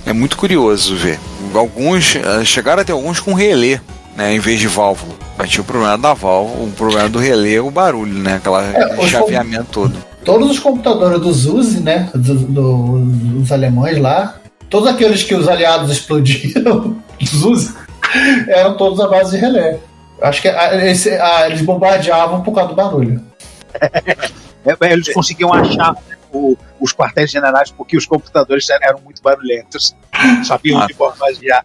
[0.06, 1.18] É muito curioso ver.
[1.54, 3.80] Alguns, eh, chegaram a ter alguns com relé,
[4.16, 5.14] né, em vez de válvula.
[5.36, 8.62] Mas tinha o problema da válvula, o problema do relé é o barulho, né, aquela
[8.64, 10.07] É, chaveamento todo.
[10.28, 12.10] Todos os computadores dos USI, né?
[12.14, 14.34] do- do- dos alemães lá,
[14.68, 17.74] todos aqueles que os aliados explodiram, os USI,
[18.48, 19.78] eram todos à base de relé.
[20.20, 23.22] Acho que ah, esse- ah, eles bombardeavam por causa do barulho.
[23.80, 29.96] É, eles conseguiam achar né, o- os quartéis generais porque os computadores eram muito barulhentos.
[30.44, 30.86] Sabiam Ah.
[30.86, 31.64] de bombardear.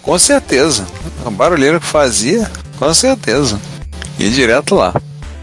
[0.00, 0.86] Com certeza.
[1.26, 2.48] A barulheira que fazia,
[2.78, 3.58] com certeza.
[4.16, 4.92] Ia direto lá.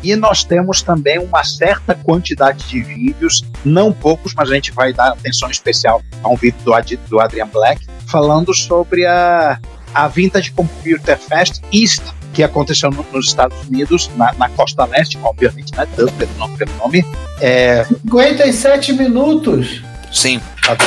[0.07, 4.93] E nós temos também uma certa quantidade de vídeos, não poucos, mas a gente vai
[4.93, 9.59] dar atenção especial a um vídeo do, Ad- do Adrian Black, falando sobre a,
[9.93, 12.01] a Vintage Computer Fest East,
[12.33, 16.57] que aconteceu no- nos Estados Unidos, na, na costa leste, obviamente, né, tanto pelo nome,
[16.57, 17.05] pelo nome
[17.41, 19.83] é, 57 minutos!
[20.13, 20.39] Sim.
[20.65, 20.77] tá.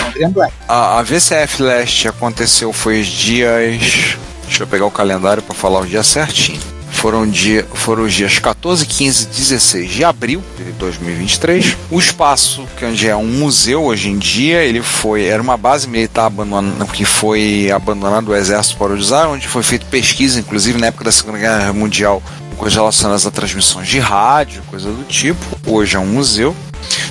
[0.67, 4.17] A, a VCF Leste aconteceu foi os dias.
[4.47, 6.61] Deixa eu pegar o calendário para falar os dias certinho.
[7.01, 11.75] Foram, dia, foram os dias 14, 15 e 16 de abril de 2023.
[11.91, 15.25] O espaço, que onde é um museu hoje em dia, ele foi.
[15.25, 19.87] Era uma base militar abandonada, que foi abandonada do Exército para usar, onde foi feita
[19.91, 22.23] pesquisa, inclusive na época da Segunda Guerra Mundial,
[22.59, 25.41] coisas relacionadas a transmissões de rádio, coisa do tipo.
[25.67, 26.55] Hoje é um museu.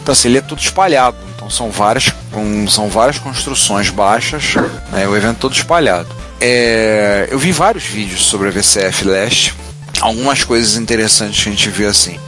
[0.03, 1.17] Então, assim, ele é todo espalhado.
[1.35, 2.13] Então, são várias,
[2.69, 4.53] são várias construções baixas,
[4.91, 6.09] né, o evento todo espalhado.
[6.39, 9.55] É, eu vi vários vídeos sobre a VCF Leste,
[10.01, 12.19] algumas coisas interessantes que a gente viu assim.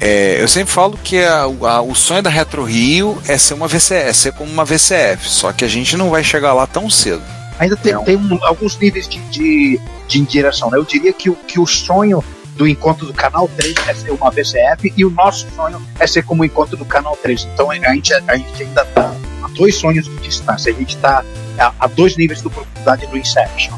[0.00, 3.66] É, eu sempre falo que a- a- o sonho da Retro Rio é ser uma
[3.66, 6.90] VCF, é ser como uma VCF, só que a gente não vai chegar lá tão
[6.90, 7.22] cedo.
[7.58, 10.70] Ainda tem, tem um- alguns níveis de, de, de direção.
[10.70, 10.76] Né?
[10.76, 12.22] Eu diria que, o- que o sonho
[12.56, 16.22] do encontro do Canal 3 é ser uma VCF e o nosso sonho é ser
[16.24, 17.48] como o encontro do Canal 3.
[17.54, 19.12] Então a gente, a gente ainda está
[19.42, 20.70] a dois sonhos de distância.
[20.72, 21.24] A gente está
[21.58, 23.72] a, a dois níveis de profundidade do Inception.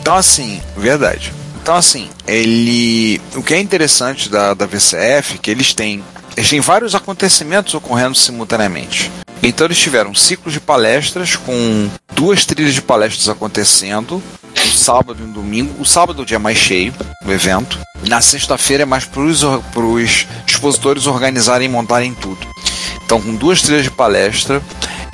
[0.00, 1.32] Então, assim, verdade.
[1.66, 3.20] Então, assim, ele.
[3.34, 6.00] O que é interessante da, da VCF é que eles têm.
[6.36, 9.10] Eles têm vários acontecimentos ocorrendo simultaneamente.
[9.42, 14.22] Então, eles tiveram ciclos de palestras com duas trilhas de palestras acontecendo.
[14.54, 15.82] No sábado e no domingo.
[15.82, 17.80] O sábado é o dia mais cheio do evento.
[18.06, 22.46] Na sexta-feira é mais para os expositores organizarem e montarem tudo.
[23.04, 24.62] Então, com duas trilhas de palestra,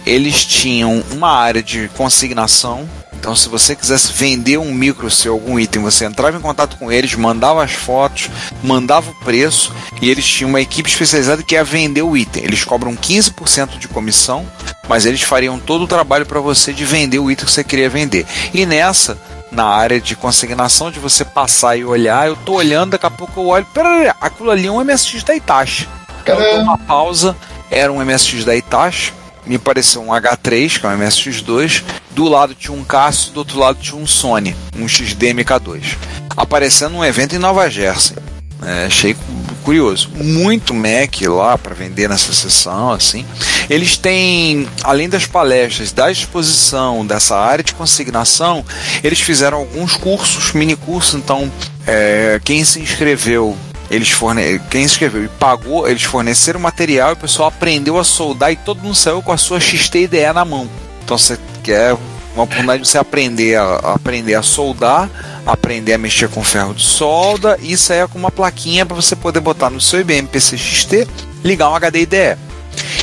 [0.05, 2.87] eles tinham uma área de consignação.
[3.23, 6.91] Então, se você quisesse vender um micro seu, algum item, você entrava em contato com
[6.91, 8.29] eles, mandava as fotos,
[8.65, 12.43] mandava o preço e eles tinham uma equipe especializada que ia vender o item.
[12.43, 14.45] Eles cobram 15% de comissão,
[14.89, 17.89] mas eles fariam todo o trabalho para você de vender o item que você queria
[17.89, 18.27] vender.
[18.53, 19.17] E nessa,
[19.53, 23.41] na área de consignação, de você passar e olhar, eu tô olhando, daqui a pouco
[23.41, 25.89] eu olho, peraí, aquilo ali é um MSX da Itachi.
[26.27, 27.37] Eu dou uma pausa,
[27.71, 29.13] era um MSX da Itachi,
[29.47, 33.59] me pareceu um H3, que é um MSX2, do lado tinha um Casio, do outro
[33.59, 35.97] lado tinha um Sony, um XD-MK2,
[36.37, 38.17] aparecendo num evento em Nova Jersey.
[38.65, 39.17] É, achei
[39.65, 40.11] curioso.
[40.15, 43.25] Muito Mac lá para vender nessa sessão, assim.
[43.69, 48.65] Eles têm, além das palestras, da exposição, dessa área de consignação,
[49.03, 51.15] eles fizeram alguns cursos, mini cursos.
[51.15, 51.51] Então,
[51.87, 53.57] é, quem se inscreveu
[53.93, 54.59] Eles forne...
[54.71, 58.81] Quem escreveu e pagou, eles forneceram material e o pessoal aprendeu a soldar e todo
[58.81, 60.67] mundo saiu com a sua XT na mão.
[61.05, 61.95] Então você quer
[62.35, 65.11] uma oportunidade de você aprender a, a, aprender a soldar,
[65.45, 69.41] aprender a mexer com ferro de solda e sair com uma plaquinha para você poder
[69.41, 71.07] botar no seu IBM PC XT,
[71.45, 72.39] ligar um HD IDE.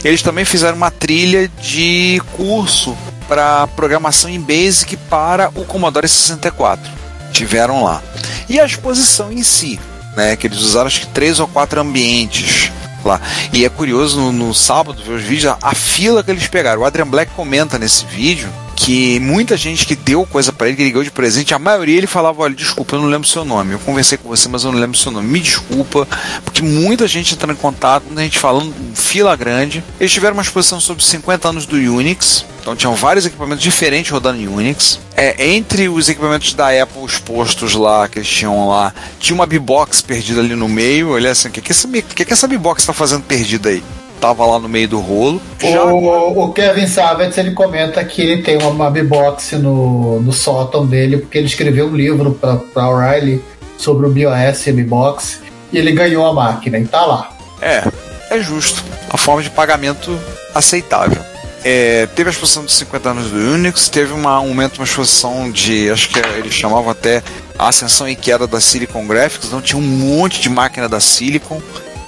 [0.03, 6.91] Eles também fizeram uma trilha de curso para programação em Basic para o Commodore 64.
[7.31, 8.01] Tiveram lá.
[8.49, 9.79] E a exposição em si,
[10.19, 12.69] né, que eles usaram acho que três ou quatro ambientes
[13.05, 13.21] lá.
[13.53, 16.81] E é curioso no, no sábado ver os vídeos, a, a, fila que eles pegaram.
[16.81, 18.49] O Adrian Black comenta nesse vídeo
[18.79, 21.97] que muita gente que deu coisa para ele, que ele ganhou de presente, a maioria
[21.97, 23.73] ele falava: olha, desculpa, eu não lembro seu nome.
[23.73, 25.27] Eu conversei com você, mas eu não lembro seu nome.
[25.27, 26.07] Me desculpa,
[26.45, 29.83] porque muita gente entrando em contato, muita gente falando, fila grande.
[29.99, 32.45] Eles tiveram uma exposição sobre 50 anos do Unix.
[32.61, 34.99] Então tinham vários equipamentos diferentes rodando em Unix.
[35.15, 40.01] É, entre os equipamentos da Apple expostos lá, que eles tinham lá, tinha uma B-Box
[40.01, 41.11] perdida ali no meio.
[41.11, 43.83] Olha assim, o que, que, essa, que, que essa B-Box está fazendo perdida aí?
[44.19, 45.41] Tava lá no meio do rolo.
[45.59, 45.83] Já...
[45.85, 51.17] O, o, Kevin Savitz ele comenta que ele tem uma B-Box no, no sótão dele,
[51.17, 53.43] porque ele escreveu um livro para O'Reilly
[53.77, 55.41] sobre o BOS e B-Box
[55.71, 57.29] e ele ganhou a máquina e tá lá.
[57.61, 57.83] É,
[58.29, 58.83] é justo.
[59.09, 60.19] A forma de pagamento
[60.53, 61.23] aceitável.
[61.63, 65.51] É, teve a exposição de 50 anos do Unix, teve uma, um momento, uma exposição
[65.51, 67.21] de, acho que eles chamavam até
[67.57, 71.61] a ascensão e queda da Silicon Graphics, então tinha um monte de máquina da Silicon,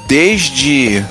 [0.08, 1.04] desde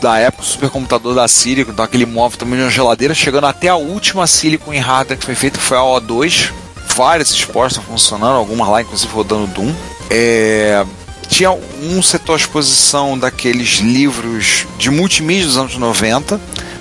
[0.00, 3.76] da época, supercomputador da Silicon, então aquele móvel também de uma geladeira, chegando até a
[3.76, 6.52] última Silicon hardware que foi feita, foi a O2.
[6.94, 9.74] Várias expostas funcionando, algumas lá inclusive rodando Doom.
[10.10, 10.84] É,
[11.28, 16.40] tinha um setor exposição daqueles livros de multimídia dos anos 90,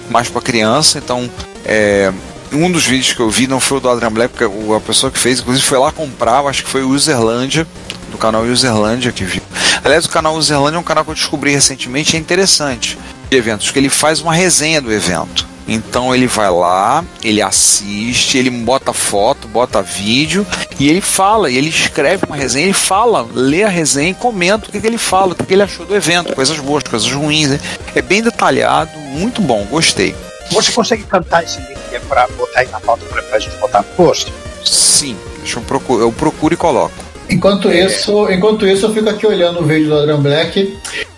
[0.10, 1.30] mais para criança, então
[1.66, 2.14] é,
[2.52, 5.12] um dos vídeos que eu vi não foi o do Adrian Black, porque a pessoa
[5.12, 7.68] que fez, inclusive, foi lá comprar, acho que foi o Userlandia,
[8.12, 9.42] do canal Userlandia que viu.
[9.84, 12.98] Aliás, o canal Userlandia é um canal que eu descobri recentemente, é interessante
[13.30, 15.56] de eventos, que ele faz uma resenha do evento.
[15.68, 20.46] Então ele vai lá, ele assiste, ele bota foto, bota vídeo
[20.80, 24.68] e ele fala, e ele escreve uma resenha, ele fala, lê a resenha e comenta
[24.68, 27.12] o que, que ele fala, o que, que ele achou do evento, coisas boas, coisas
[27.12, 27.50] ruins.
[27.50, 27.60] Né?
[27.96, 30.16] É bem detalhado, muito bom, gostei.
[30.52, 33.88] Você consegue cantar esse link para botar aí na pauta para a gente botar no
[33.96, 34.32] post?
[34.64, 37.05] Sim, deixa eu procuro, eu procuro e coloco.
[37.30, 40.78] Enquanto isso, enquanto isso, eu fico aqui olhando o vídeo do Adrian Black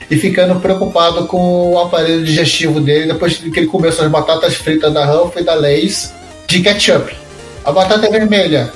[0.10, 4.94] e ficando preocupado com o aparelho digestivo dele depois que ele comeu as batatas fritas
[4.94, 6.14] da Ruff e da Lay's
[6.48, 7.14] de ketchup.
[7.66, 8.72] A batata é vermelha.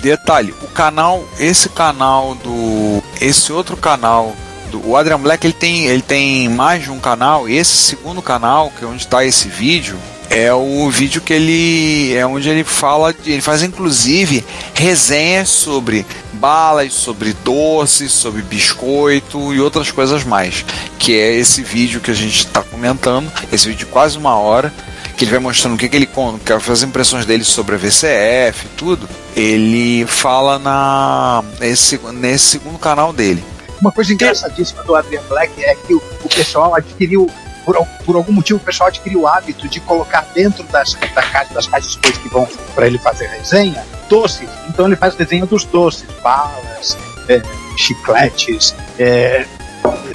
[0.00, 4.34] Detalhe, o canal, esse canal do esse outro canal
[4.70, 8.22] do o Adrian Black, ele tem ele tem mais de um canal, e esse segundo
[8.22, 9.96] canal, que é onde está esse vídeo,
[10.30, 16.04] é o vídeo que ele é onde ele fala, ele faz inclusive resenhas sobre
[16.36, 20.64] balas, sobre doces, sobre biscoito e outras coisas mais,
[20.98, 24.72] que é esse vídeo que a gente está comentando, esse vídeo de quase uma hora,
[25.16, 26.06] que ele vai mostrando o que, que ele
[26.44, 29.08] que as impressões dele sobre a VCF e tudo.
[29.34, 33.42] Ele fala na nesse, nesse segundo canal dele.
[33.80, 37.30] Uma coisa engraçadíssima do Adrian Black é que o, o pessoal adquiriu
[37.66, 41.66] por, por algum motivo o pessoal adquiriu o hábito de colocar dentro das, da, das
[41.66, 44.48] caixas de coisas que vão para ele fazer resenha doces.
[44.68, 46.96] Então ele faz desenho dos doces, balas,
[47.28, 47.42] é,
[47.76, 49.44] chicletes, é,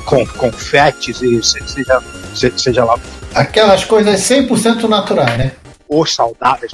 [0.05, 2.01] com, confetes e seja,
[2.55, 2.97] seja lá.
[3.35, 5.51] Aquelas coisas 100% naturais, né?
[5.89, 6.71] Ou saudáveis.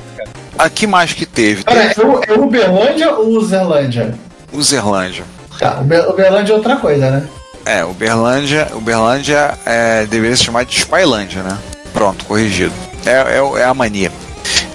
[0.57, 1.63] Aqui mais que teve?
[1.63, 2.01] Pera, teve...
[2.01, 4.13] é, o, Uberlândia ou Uzerlândia?
[4.53, 5.23] Uzerlândia.
[5.57, 7.27] Tá, Uberlândia é outra coisa, né?
[7.67, 11.57] É, Uberlândia, Uberlândia é, deveria se chamar de Spylândia, né?
[11.91, 12.71] Pronto, corrigido.
[13.05, 14.09] É, é, é a mania.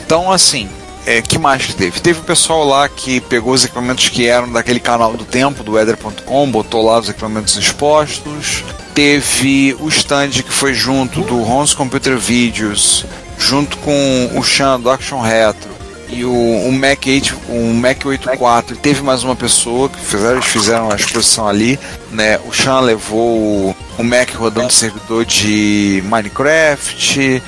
[0.05, 0.69] Então, assim,
[1.07, 2.01] é, que mais que teve?
[2.01, 5.73] Teve o pessoal lá que pegou os equipamentos que eram daquele canal do tempo, do
[5.73, 8.63] Weather.com, botou lá os equipamentos expostos.
[8.95, 13.07] Teve o stand que foi junto do Ron's Computer Videos,
[13.39, 15.72] junto com o Chan do Action Retro
[16.13, 20.91] e o, o Mac 8, o Mac 84 teve mais uma pessoa que fizeram, fizeram
[20.91, 21.79] a exposição ali,
[22.11, 22.39] né?
[22.47, 27.43] O Sean levou o, o Mac rodando servidor de Minecraft,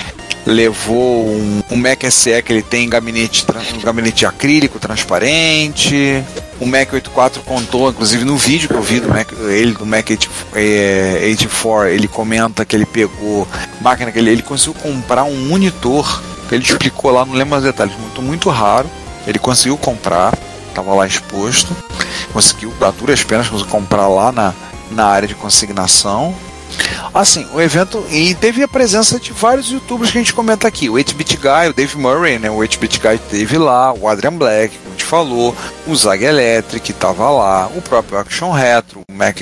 [0.46, 3.44] levou um, um, Mac SE que ele tem gabinete,
[3.76, 6.24] um gabinete acrílico transparente.
[6.60, 10.08] O Mac 84 contou, inclusive no vídeo que eu vi do Mac, ele do Mac
[10.08, 13.46] 84, é, ele comenta que ele pegou
[13.80, 17.96] máquina que ele, ele conseguiu comprar um monitor ele explicou lá, não lembro os detalhes,
[17.98, 18.88] muito, muito raro.
[19.26, 20.36] Ele conseguiu comprar,
[20.68, 21.74] estava lá exposto,
[22.32, 24.52] conseguiu, a duras penas, conseguiu comprar lá na,
[24.90, 26.34] na área de consignação.
[27.12, 28.04] Assim, o evento.
[28.10, 30.90] E teve a presença de vários youtubers que a gente comenta aqui.
[30.90, 32.50] O 8-Bit Guy, o Dave Murray, né?
[32.50, 36.90] O 8-Bit Guy teve lá, o Adrian Black, como a gente falou, o Zag Electric
[36.90, 39.40] estava lá, o próprio Action Retro, o Mac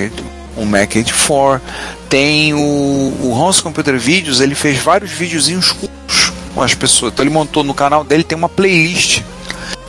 [0.55, 1.61] um Mac 84.
[2.07, 6.02] Tem o, o Hans Computer Videos, ele fez vários videozinhos curtos
[6.53, 7.13] com as pessoas.
[7.13, 9.21] Então ele montou no canal dele, tem uma playlist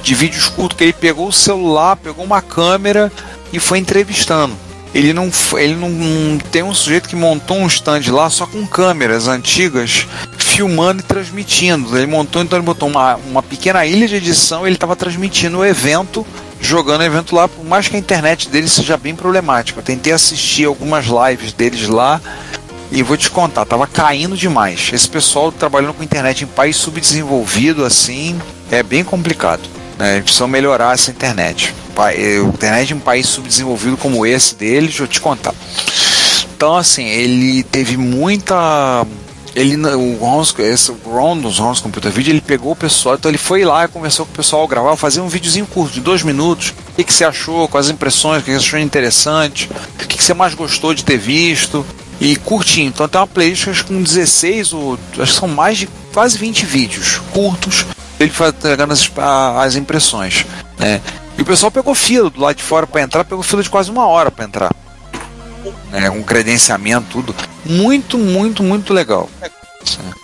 [0.03, 3.11] de vídeos curtos que ele pegou o celular, pegou uma câmera
[3.53, 4.55] e foi entrevistando.
[4.95, 9.27] Ele não, ele não, tem um sujeito que montou um stand lá só com câmeras
[9.27, 10.07] antigas
[10.39, 11.99] filmando e transmitindo.
[11.99, 15.65] Ele montou, então ele botou uma, uma pequena ilha de edição ele estava transmitindo o
[15.65, 16.25] evento,
[16.61, 19.81] jogando o evento lá, por mais que a internet dele seja bem problemática.
[19.81, 22.21] Eu tentei assistir algumas lives deles lá
[22.91, 24.91] e vou te contar, tava caindo demais.
[24.93, 28.39] Esse pessoal trabalhando com internet em país subdesenvolvido assim
[28.71, 29.63] é bem complicado.
[29.99, 30.21] Né?
[30.21, 31.75] Precisam melhorar essa internet.
[32.15, 35.55] Eh, internet em um país subdesenvolvido como esse deles, eu te contar.
[36.57, 39.07] Então, assim, ele teve muita.
[39.55, 43.31] Ele, o Ron, esse, o Ron dos Rons Computer Video, ele pegou o pessoal, então
[43.31, 46.25] ele foi lá e conversou com o pessoal, gravar, fazer um videozinho curto, de dois
[46.25, 46.71] minutos.
[46.71, 50.17] O que, que você achou, com as impressões, o que você achou interessante, o que,
[50.17, 51.87] que você mais gostou de ter visto.
[52.25, 52.89] E curtinho.
[52.89, 57.21] Então tem uma playlist com 16, ou acho que são mais de quase 20 vídeos
[57.33, 57.85] curtos
[58.19, 59.11] ele pegando as,
[59.59, 60.47] as impressões.
[60.79, 61.01] Né?
[61.37, 63.91] E o pessoal pegou fila do lado de fora para entrar, pegou fila de quase
[63.91, 64.75] uma hora para entrar.
[65.91, 66.11] Né?
[66.11, 67.35] Um credenciamento, tudo.
[67.65, 69.29] Muito, muito, muito legal.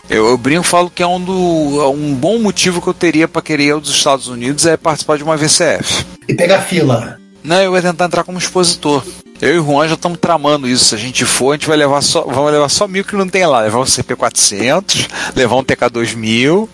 [0.08, 3.42] Eu, eu brinco falo que é um, do, um bom motivo que eu teria para
[3.42, 6.06] querer ir aos Estados Unidos é participar de uma VCF.
[6.26, 7.19] E pegar fila.
[7.42, 9.02] Não, eu ia tentar entrar como expositor.
[9.40, 10.84] Eu e o Juan já estamos tramando isso.
[10.84, 13.26] Se a gente for, a gente vai levar só, vamos levar só mil que não
[13.26, 13.60] tem lá.
[13.60, 16.68] Levar um CP400, levar um TK2000,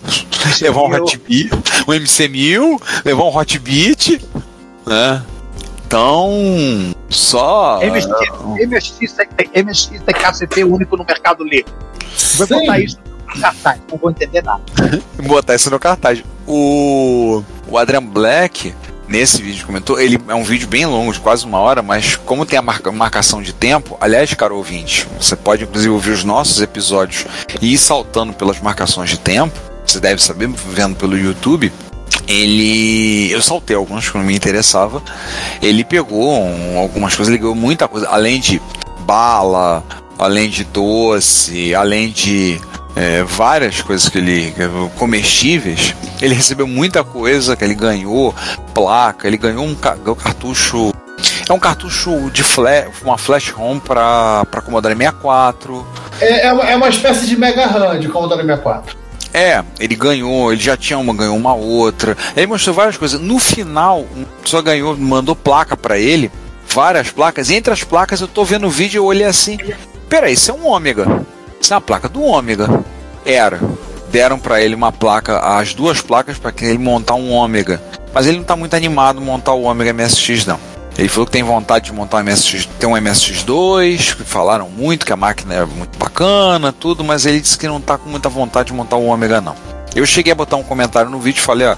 [0.61, 1.55] levar um Hotbit,
[1.87, 4.21] um MC1000, levar um Hotbit,
[4.85, 5.23] né?
[5.87, 6.29] Então,
[7.09, 7.79] só.
[7.81, 8.09] MX,
[9.55, 11.73] MX TKCP único no Mercado Livre.
[12.35, 12.99] Vou botar isso
[13.29, 14.63] no cartaz, não vou entender nada.
[15.23, 16.25] botar isso no cartaz.
[16.45, 18.75] O, o Adrian Black
[19.09, 22.47] nesse vídeo comentou, ele é um vídeo bem longo, de quase uma hora, mas como
[22.47, 26.61] tem a marca, marcação de tempo, aliás, caro ouvinte, você pode inclusive ouvir os nossos
[26.61, 27.25] episódios
[27.61, 31.73] e ir saltando pelas marcações de tempo, você deve saber, vendo pelo YouTube,
[32.27, 33.31] ele.
[33.31, 35.03] Eu saltei alguns que não me interessava.
[35.63, 38.61] Ele pegou um, algumas coisas, ligou muita coisa, além de
[39.01, 39.85] bala,
[40.19, 42.61] além de doce, além de
[42.97, 44.55] é, várias coisas que ele
[44.97, 48.35] comestíveis, ele recebeu muita coisa que ele ganhou,
[48.73, 50.93] placa, ele ganhou um, um cartucho
[51.49, 55.87] é um cartucho de flash, uma flash ROM para Commodore 64.
[56.21, 58.97] É, é, uma, é uma espécie de Mega RAM de Commodore 64.
[59.33, 62.17] É, ele ganhou, ele já tinha uma, ganhou uma outra.
[62.37, 63.21] Ele mostrou várias coisas.
[63.21, 64.07] No final,
[64.43, 66.33] pessoa ganhou, mandou placa para ele,
[66.69, 67.51] várias placas.
[67.51, 69.57] Entre as placas, eu tô vendo o vídeo e eu olhei assim:
[70.09, 71.07] peraí, isso é um ômega.
[71.61, 72.85] Isso é uma placa do ômega.
[73.25, 73.61] Era.
[74.11, 77.83] Deram para ele uma placa, as duas placas, para que ele montar um ômega.
[78.15, 80.59] Mas ele não tá muito animado montar o ômega MSX, não.
[80.97, 85.05] Ele falou que tem vontade de montar um MSX, tem um MSX2, que falaram muito
[85.05, 88.31] que a máquina é muito bacana, tudo, mas ele disse que não está com muita
[88.31, 89.55] vontade de montar o Ômega não.
[89.95, 91.77] Eu cheguei a botar um comentário no vídeo e falei, ó,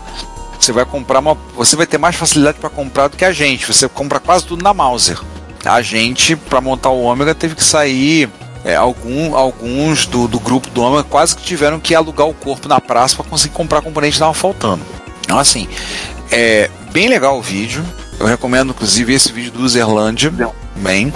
[0.58, 3.66] você vai comprar uma, você vai ter mais facilidade para comprar do que a gente.
[3.66, 5.18] Você compra quase tudo na Mauser.
[5.64, 8.28] A gente para montar o Ômega teve que sair
[8.68, 12.68] é, algum, alguns do, do grupo do Ômega quase que tiveram que alugar o corpo
[12.68, 14.82] na praça para conseguir comprar componente que estavam faltando.
[15.20, 15.68] Então assim,
[16.30, 17.84] é bem legal o vídeo
[18.18, 20.32] eu recomendo, inclusive, esse vídeo do Zerlândia,
[20.76, 21.12] bem,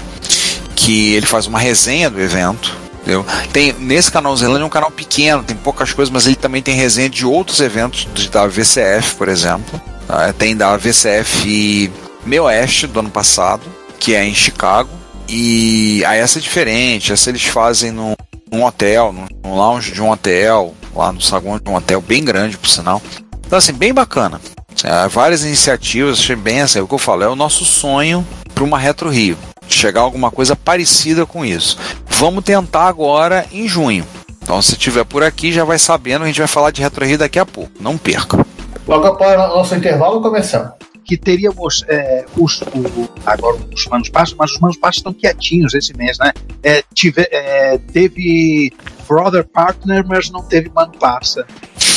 [0.77, 2.81] que ele faz uma resenha do evento.
[3.01, 3.27] Entendeu?
[3.53, 6.77] Tem, nesse canal Zerlândia é um canal pequeno, tem poucas coisas, mas ele também tem
[6.77, 9.83] resenha de outros eventos da VCF, por exemplo.
[10.07, 10.33] Tá?
[10.33, 11.91] Tem da VCF
[12.25, 13.63] Meio Oeste do ano passado,
[13.99, 14.91] que é em Chicago.
[15.35, 18.13] E aí essa é diferente, essa eles fazem num,
[18.53, 22.59] num hotel, num, lounge de um hotel, lá no saguão de um hotel bem grande,
[22.59, 23.01] por sinal.
[23.47, 24.39] Então, assim, bem bacana.
[24.85, 28.27] É, várias iniciativas, achei bem assim, é o que eu falo, é o nosso sonho
[28.55, 29.39] para uma Retro Rio.
[29.67, 31.79] Chegar a alguma coisa parecida com isso.
[32.09, 34.07] Vamos tentar agora em junho.
[34.43, 37.17] Então, se tiver por aqui, já vai sabendo, a gente vai falar de Retro Rio
[37.17, 37.73] daqui a pouco.
[37.81, 38.45] Não perca.
[38.87, 40.73] Logo após o nosso intervalo, começamos.
[41.13, 45.75] Que teríamos é, os, o, agora os manos passos, mas os manos passos estão quietinhos
[45.75, 46.33] esse mês, né?
[46.63, 48.73] É, tive, é, teve
[49.07, 51.47] Brother Partner, mas não teve mano passa.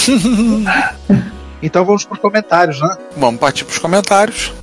[1.64, 2.98] Então vamos para os comentários, né?
[3.16, 4.54] Vamos partir para os comentários.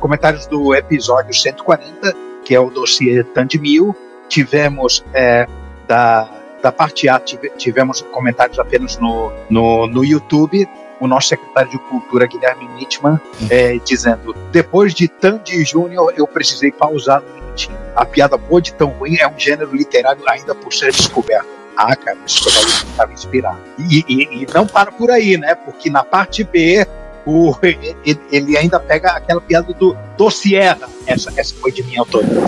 [0.00, 3.94] Comentários do episódio 140, que é o dossiê Tandemil.
[4.28, 5.46] Tivemos é,
[5.86, 10.68] da, da parte A, tivemos comentários apenas no, no, no YouTube
[11.02, 16.70] o nosso secretário de Cultura, Guilherme Mitman, é, dizendo: depois de Tandy Júnior, eu precisei
[16.70, 17.76] pausar um minutinho.
[17.96, 21.48] A piada boa de tão ruim é um gênero literário ainda por ser descoberto.
[21.76, 23.58] Ah, cara, jornalista estava inspirado.
[23.78, 25.56] E, e, e, não para por aí, né?
[25.56, 26.86] Porque na parte B
[27.26, 30.88] o, ele, ele ainda pega aquela piada do, do Sierra.
[31.04, 32.46] Essa, essa foi de minha autoria.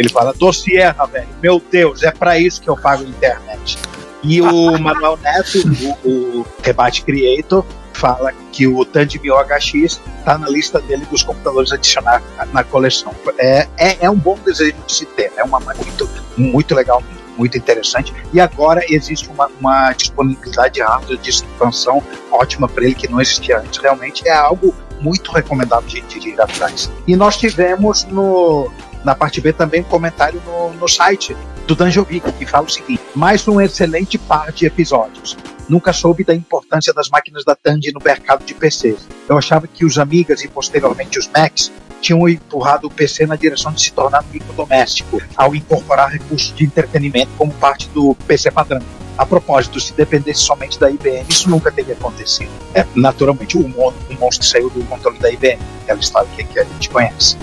[0.00, 1.28] Ele fala, do Sierra, velho.
[1.42, 3.78] Meu Deus, é para isso que eu pago a internet.
[4.22, 5.58] E o Manuel Neto,
[6.02, 11.70] o, o Rebate Creator, fala que o Tandy HX está na lista dele dos computadores
[11.70, 13.14] adicionar na coleção.
[13.36, 17.02] É, é, é, um bom desejo de se ter, é uma muito, muito legal,
[17.36, 18.14] muito interessante.
[18.32, 23.20] E agora existe uma, uma disponibilidade de hardware de expansão ótima para ele que não
[23.20, 23.78] existia antes.
[23.78, 26.90] Realmente é algo muito recomendável de, de ir atrás.
[27.06, 28.70] E nós tivemos no,
[29.04, 31.36] na parte B também um comentário no, no site
[31.66, 35.36] do Danjovic, que fala o seguinte: mais um excelente par de episódios.
[35.68, 39.06] Nunca soube da importância das máquinas da Tandy no mercado de PCs.
[39.28, 41.70] Eu achava que os Amigas e posteriormente os Macs
[42.00, 46.64] tinham empurrado o PC na direção de se tornar um microdoméstico, ao incorporar recursos de
[46.64, 48.82] entretenimento como parte do PC padrão.
[49.16, 52.50] A propósito, se dependesse somente da IBM, isso nunca teria acontecido.
[52.74, 56.64] É, naturalmente, o, o monstro saiu do controle da IBM, aquela história que, que a
[56.64, 57.36] gente conhece.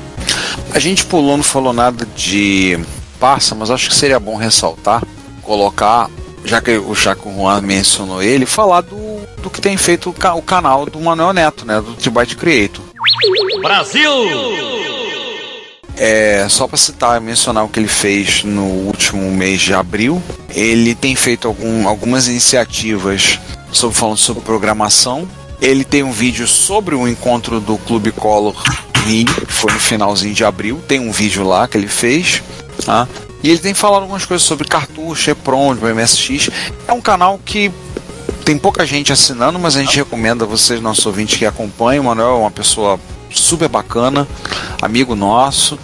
[0.73, 2.79] A gente pulou, não falou nada de
[3.19, 5.03] passa, mas acho que seria bom ressaltar,
[5.41, 6.09] colocar
[6.47, 8.95] já que o Chaco Juan mencionou ele, falar do,
[9.41, 11.81] do que tem feito o, canal do Manuel Neto, né?
[11.81, 12.83] Do Tibite Creator.
[13.61, 14.11] Brasil!
[15.97, 20.21] É, só para citar e mencionar o que ele fez no último mês de abril,
[20.49, 23.39] ele tem feito algum, algumas iniciativas
[23.71, 25.27] sobre, falando sobre programação.
[25.59, 28.55] Ele tem um vídeo sobre o encontro do Clube Color
[29.07, 30.83] Rio, foi no finalzinho de abril.
[30.85, 32.43] Tem um vídeo lá que ele fez.
[32.85, 33.07] Tá?
[33.41, 36.49] E ele tem falado algumas coisas sobre cartucho, EPROM, do MSX.
[36.87, 37.71] É um canal que
[38.43, 42.01] tem pouca gente assinando, mas a gente recomenda a vocês, nossos ouvintes, que acompanhem.
[42.01, 42.99] O Manuel é uma pessoa
[43.29, 44.27] super bacana,
[44.81, 45.79] amigo nosso.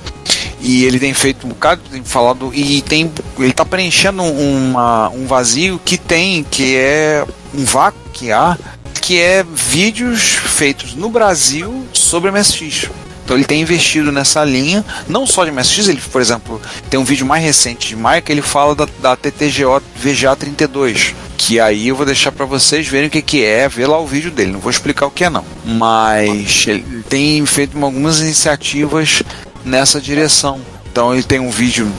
[0.60, 5.26] E ele tem feito um bocado, tem falado, e tem, ele está preenchendo uma, um
[5.26, 8.58] vazio que tem, que é um vácuo que há,
[9.02, 12.90] que é vídeos feitos no Brasil sobre MSX.
[13.24, 17.04] Então ele tem investido nessa linha, não só de MSX, ele, por exemplo, tem um
[17.04, 21.96] vídeo mais recente de que ele fala da, da TTGO VGA 32, que aí eu
[21.96, 24.60] vou deixar para vocês verem o que, que é, ver lá o vídeo dele, não
[24.60, 25.46] vou explicar o que é não.
[25.66, 29.24] Mas ele tem feito algumas iniciativas
[29.64, 30.60] nessa direção.
[30.92, 31.92] Então ele tem um vídeo,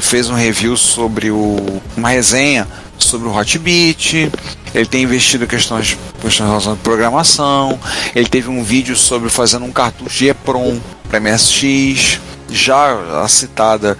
[0.00, 2.66] fez um review sobre o, uma resenha
[3.04, 4.30] sobre o Hotbit,
[4.74, 7.78] ele tem investido em questões, questões relacionadas à programação,
[8.14, 10.78] ele teve um vídeo sobre fazendo um cartucho de EPROM
[11.08, 13.96] para MSX, já a citada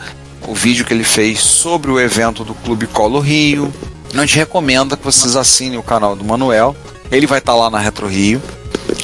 [0.47, 3.73] o vídeo que ele fez sobre o evento do Clube Colo Rio.
[4.15, 6.77] A gente recomenda que vocês assinem o canal do Manuel.
[7.11, 8.43] Ele vai estar tá lá na Retro Rio.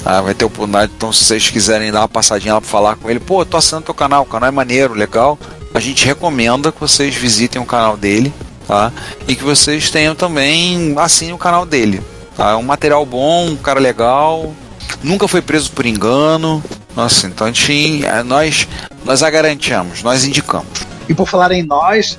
[0.05, 3.09] Ah, vai ter oportunidade, então se vocês quiserem dar uma passadinha lá para falar com
[3.09, 5.39] ele, pô, tô assinando teu canal, o canal é maneiro, legal.
[5.73, 8.33] A gente recomenda que vocês visitem o canal dele
[8.69, 8.93] tá?
[9.27, 12.03] E que vocês tenham também assim o canal dele,
[12.37, 12.51] tá?
[12.51, 14.53] É um material bom, um cara legal,
[15.03, 16.63] nunca foi preso por engano.
[16.95, 18.69] Nossa, então a gente, é, nós,
[19.05, 20.87] nós a garantimos, nós indicamos.
[21.09, 22.19] E por falar em nós.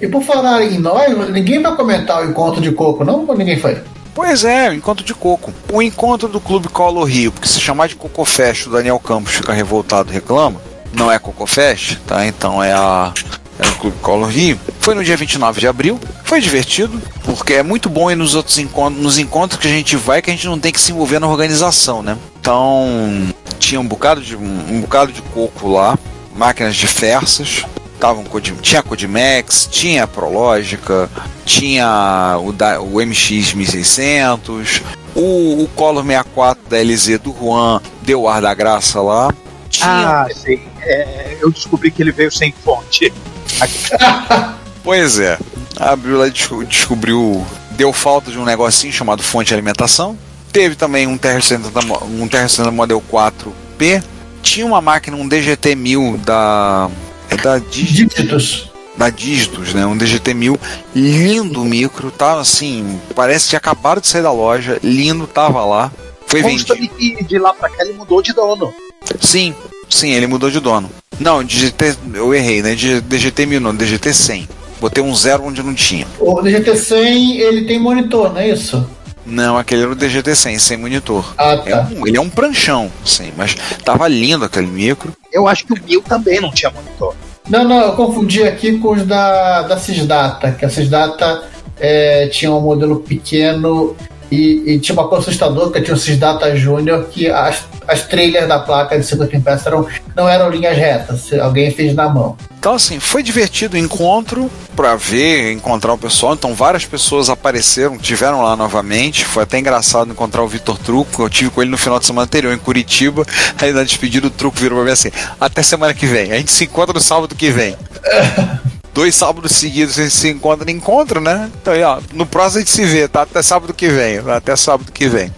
[0.00, 3.24] E por falar em nós, ninguém vai comentar o encontro de coco, não?
[3.26, 3.80] Ou ninguém foi?
[4.14, 5.52] Pois é, o encontro de coco.
[5.70, 9.34] O encontro do Clube Colo Rio, porque se chamar de Coco Fest, o Daniel Campos
[9.34, 10.58] fica revoltado reclama
[10.96, 12.26] não é Cocofest, tá?
[12.26, 13.12] Então é a
[13.58, 14.60] é o Clube Color Rio.
[14.80, 15.98] Foi no dia 29 de abril.
[16.24, 19.96] Foi divertido, porque é muito bom ir nos outros encontros, nos encontros que a gente
[19.96, 22.18] vai, que a gente não tem que se envolver na organização, né?
[22.38, 25.98] Então, tinha um bocado de, um, um bocado de coco lá,
[26.34, 27.64] máquinas diversas.
[27.98, 28.24] Tava um
[28.60, 31.08] tinha Codimax, tinha a Prológica,
[31.46, 34.82] tinha o, da, o MX 1600,
[35.14, 39.32] o, o Color 64 da LZ do Juan deu ar da graça lá.
[39.78, 40.22] Tinha...
[40.22, 40.60] Ah, sim.
[40.82, 43.12] É, eu descobri que ele veio sem fonte.
[44.82, 45.38] pois é.
[45.78, 46.32] Abriu lá e
[46.66, 47.44] descobriu.
[47.72, 50.16] Deu falta de um negocinho chamado fonte de alimentação.
[50.50, 54.02] Teve também um TR-70 um TR Model 4P.
[54.42, 56.88] Tinha uma máquina, um DGT-1000 da.
[57.28, 58.70] É da Dígitos.
[58.96, 59.84] Da Dígitos, né?
[59.84, 60.58] Um DGT-1000
[60.94, 65.92] lindo micro, tava assim, parece que acabado de sair da loja, lindo, tava lá.
[66.26, 66.94] Foi Consta vendido.
[66.96, 68.72] que de lá pra cá ele mudou de dono.
[69.20, 69.54] Sim,
[69.88, 70.90] sim, ele mudou de dono.
[71.18, 72.74] Não, DGT, eu errei, né?
[72.74, 74.48] DGT 1000 não, DGT 100.
[74.80, 76.06] Botei um zero onde não tinha.
[76.18, 78.88] O DGT 100, ele tem monitor, não é isso?
[79.24, 81.34] Não, aquele era o DGT 100, sem monitor.
[81.36, 81.70] Ah, tá.
[81.70, 85.12] É um, ele é um pranchão, sim, mas tava lindo aquele micro.
[85.32, 87.14] Eu acho que o 1000 também não tinha monitor.
[87.48, 91.44] Não, não, eu confundi aqui com os da, da Cisdata, que a Cisdata
[91.78, 93.96] é, tinha um modelo pequeno
[94.30, 98.48] E, e tinha uma coisa assustadora, que tinha esses Data Júnior, que as, as trilhas
[98.48, 102.36] da placa de 50 FPS eram, não eram linhas retas, alguém fez na mão.
[102.58, 106.34] Então, assim, foi divertido o encontro para ver, encontrar o pessoal.
[106.34, 109.24] Então, várias pessoas apareceram, tiveram lá novamente.
[109.24, 111.22] Foi até engraçado encontrar o Vitor Truco.
[111.22, 113.24] Eu tive com ele no final de semana anterior em Curitiba.
[113.60, 116.32] Aí, na despedida, o Truco virou pra mim assim: até semana que vem.
[116.32, 117.76] A gente se encontra no sábado que vem.
[118.96, 121.50] Dois sábados seguidos a gente se encontra em encontro, né?
[121.60, 123.22] Então, aí, ó, no próximo a gente se vê, tá?
[123.22, 124.18] Até sábado que vem.
[124.26, 125.30] Até sábado que vem.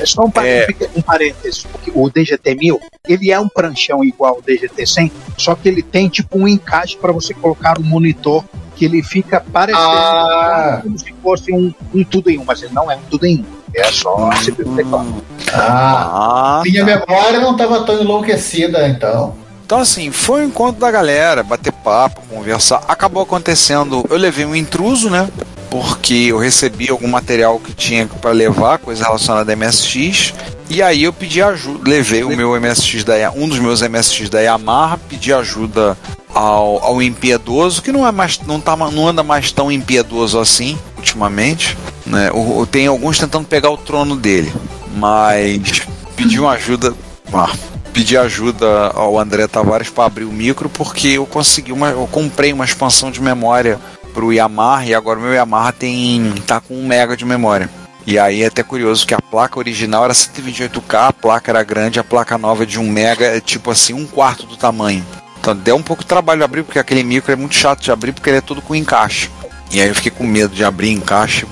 [0.00, 0.66] É só um, par- É.
[0.96, 5.82] um parênteses, porque o DGT-1000, ele é um pranchão igual ao DGT-100, só que ele
[5.82, 8.42] tem tipo um encaixe para você colocar um monitor
[8.74, 10.80] que ele fica parecendo Ah.
[10.82, 13.36] como se fosse um, um tudo em um, mas ele não é um tudo em
[13.40, 13.44] um.
[13.72, 15.22] É só o teclado.
[15.52, 17.04] Ah, Ah, minha tá.
[17.06, 19.36] memória não estava tão enlouquecida, então.
[19.70, 22.82] Então, assim, foi o encontro da galera, bater papo, conversar.
[22.88, 25.30] Acabou acontecendo, eu levei um intruso, né?
[25.70, 30.34] Porque eu recebi algum material que tinha para levar, coisa relacionada a MSX.
[30.68, 34.40] E aí eu pedi ajuda, levei o meu MSX da um dos meus MSX da
[34.40, 35.96] Yamaha, pedi ajuda
[36.34, 40.76] ao, ao impiedoso, que não é mais, não, tá, não anda mais tão impiedoso assim
[40.96, 41.78] ultimamente.
[42.04, 42.28] Né?
[42.32, 44.52] O, tem alguns tentando pegar o trono dele,
[44.96, 45.82] mas
[46.16, 46.92] pedi uma ajuda.
[47.32, 47.52] Ah,
[47.92, 52.52] pedi ajuda ao André Tavares para abrir o micro porque eu consegui uma, eu comprei
[52.52, 53.78] uma expansão de memória
[54.12, 57.70] para o Yamaha e agora o meu Yamaha tem tá com 1 mega de memória.
[58.06, 62.00] E aí é até curioso que a placa original era 128K, a placa era grande,
[62.00, 65.04] a placa nova de 1 mega é tipo assim, um quarto do tamanho.
[65.38, 68.12] Então deu um pouco de trabalho abrir, porque aquele micro é muito chato de abrir,
[68.12, 69.30] porque ele é todo com encaixe.
[69.70, 71.46] E aí eu fiquei com medo de abrir encaixe.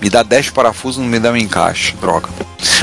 [0.00, 1.94] Me dá 10 parafusos, não me dá um encaixe.
[2.00, 2.28] Droga.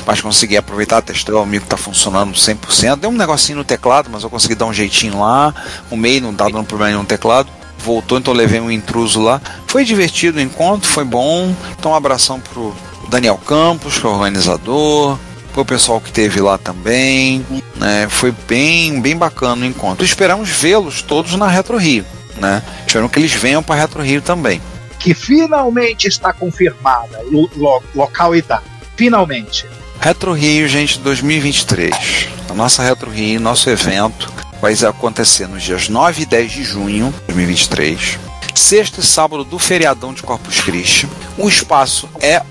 [0.07, 2.95] Mas consegui aproveitar, testar, o micro tá funcionando 100%.
[2.95, 5.53] Deu um negocinho no teclado, mas eu consegui dar um jeitinho lá.
[5.91, 7.49] O meio não tá dando problema nenhum no teclado.
[7.77, 9.41] Voltou, então levei um intruso lá.
[9.67, 11.53] Foi divertido o encontro, foi bom.
[11.77, 12.73] Então um abração pro
[13.09, 15.19] Daniel Campos, que é o organizador.
[15.55, 17.45] O pessoal que teve lá também.
[17.75, 18.07] Né?
[18.09, 20.05] Foi bem, bem bacana o encontro.
[20.05, 22.05] Esperamos vê-los todos na Retro Rio.
[22.37, 22.63] Né?
[22.85, 24.61] Esperamos que eles venham para Retro Rio também.
[24.99, 28.63] Que finalmente está confirmada, lo- lo- local e data.
[28.95, 29.65] Finalmente.
[29.99, 32.29] Retro Rio, gente, 2023.
[32.49, 34.31] A nossa Retro Rio, nosso evento,
[34.61, 38.19] vai acontecer nos dias 9 e 10 de junho de 2023.
[38.53, 41.07] Sexta e sábado do feriadão de Corpus Christi.
[41.37, 42.41] O espaço é,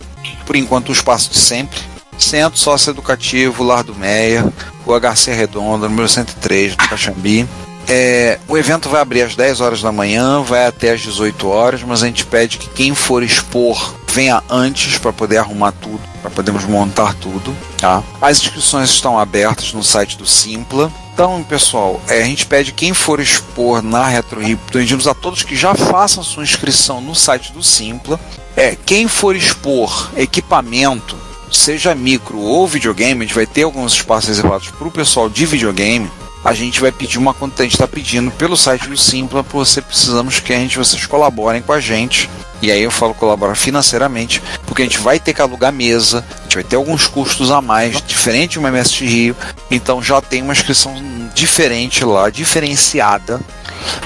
[0.44, 1.78] por enquanto, o espaço de sempre.
[2.18, 4.44] Centro Socioeducativo Lar do Meia,
[4.84, 7.46] o HC Redonda, número 103, do Caxambi.
[7.88, 11.82] É, o evento vai abrir às 10 horas da manhã, vai até às 18 horas,
[11.82, 16.30] mas a gente pede que quem for expor venha antes para poder arrumar tudo, para
[16.30, 17.54] podermos montar tudo.
[17.76, 18.02] Tá?
[18.18, 20.90] As inscrições estão abertas no site do Simpla.
[21.12, 25.42] Então, pessoal, é, a gente pede quem for expor na Retro Rio, pedimos a todos
[25.42, 28.18] que já façam sua inscrição no site do Simpla.
[28.56, 31.14] É, quem for expor equipamento,
[31.52, 35.44] seja micro ou videogame, a gente vai ter alguns espaços reservados para o pessoal de
[35.44, 36.10] videogame
[36.46, 39.82] a gente vai pedir uma conta, a gente está pedindo pelo site do Simpla, você
[39.82, 42.30] precisamos que a gente, vocês colaborem com a gente.
[42.62, 46.42] E aí eu falo colaborar financeiramente, porque a gente vai ter que alugar mesa, a
[46.44, 49.36] gente vai ter alguns custos a mais, diferente de uma MSX Rio,
[49.70, 50.94] então já tem uma inscrição
[51.34, 53.40] diferente lá, diferenciada.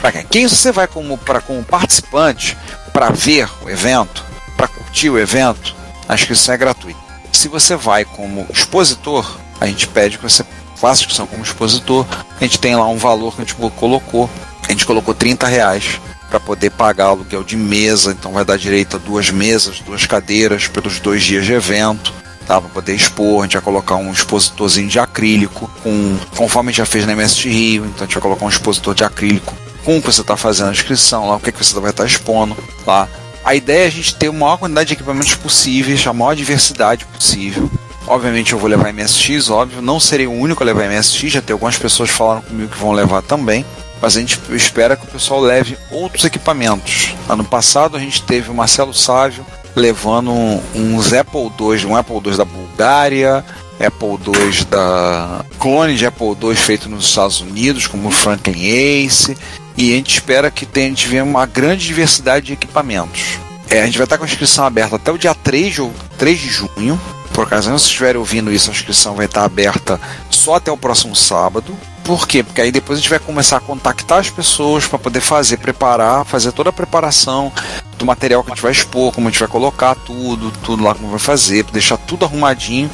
[0.00, 0.26] Para quem?
[0.26, 2.56] Quem você vai como, pra, como participante
[2.92, 4.24] para ver o evento,
[4.56, 5.74] para curtir o evento,
[6.08, 7.00] a inscrição é gratuita.
[7.32, 10.44] Se você vai como expositor, a gente pede que você
[10.76, 12.04] faça inscrição como expositor.
[12.40, 14.28] A gente tem lá um valor que a gente colocou.
[14.66, 18.96] A gente colocou 30 reais para poder pagar aluguel de mesa, então vai dar direito
[18.96, 22.12] a duas mesas, duas cadeiras pelos dois dias de evento.
[22.46, 26.72] Tá, para poder expor, a gente vai colocar um expositorzinho de acrílico, com, conforme a
[26.72, 29.54] gente já fez na MST Rio, então a gente vai colocar um expositor de acrílico
[29.84, 32.04] com o que você está fazendo a inscrição lá, o que, que você vai estar
[32.04, 32.56] expondo
[32.86, 33.08] lá.
[33.44, 37.04] A ideia é a gente ter a maior quantidade de equipamentos possíveis, a maior diversidade
[37.06, 37.70] possível.
[38.06, 41.54] Obviamente eu vou levar MSX, óbvio, não serei o único a levar MSX, já tem
[41.54, 43.64] algumas pessoas falando comigo que vão levar também,
[44.00, 47.14] mas a gente espera que o pessoal leve outros equipamentos.
[47.28, 49.44] Ano passado a gente teve o Marcelo Sávio
[49.74, 50.32] levando
[50.74, 53.44] uns Apple II, um Apple II da Bulgária,
[53.80, 59.36] Apple II da clone de Apple II feito nos Estados Unidos, como o Franklin Ace,
[59.76, 63.38] e a gente espera que tenha, a gente venha uma grande diversidade de equipamentos.
[63.70, 66.38] É, a gente vai estar com a inscrição aberta até o dia 3 de, 3
[66.38, 67.00] de junho.
[67.32, 69.98] Por ocasião, se estiverem ouvindo isso, a inscrição vai estar aberta
[70.28, 71.74] só até o próximo sábado.
[72.10, 72.42] Por quê?
[72.42, 76.24] Porque aí depois a gente vai começar a contactar as pessoas para poder fazer, preparar,
[76.24, 77.52] fazer toda a preparação
[77.96, 80.92] do material que a gente vai expor, como a gente vai colocar tudo, tudo lá
[80.92, 82.90] como vai fazer, deixar tudo arrumadinho.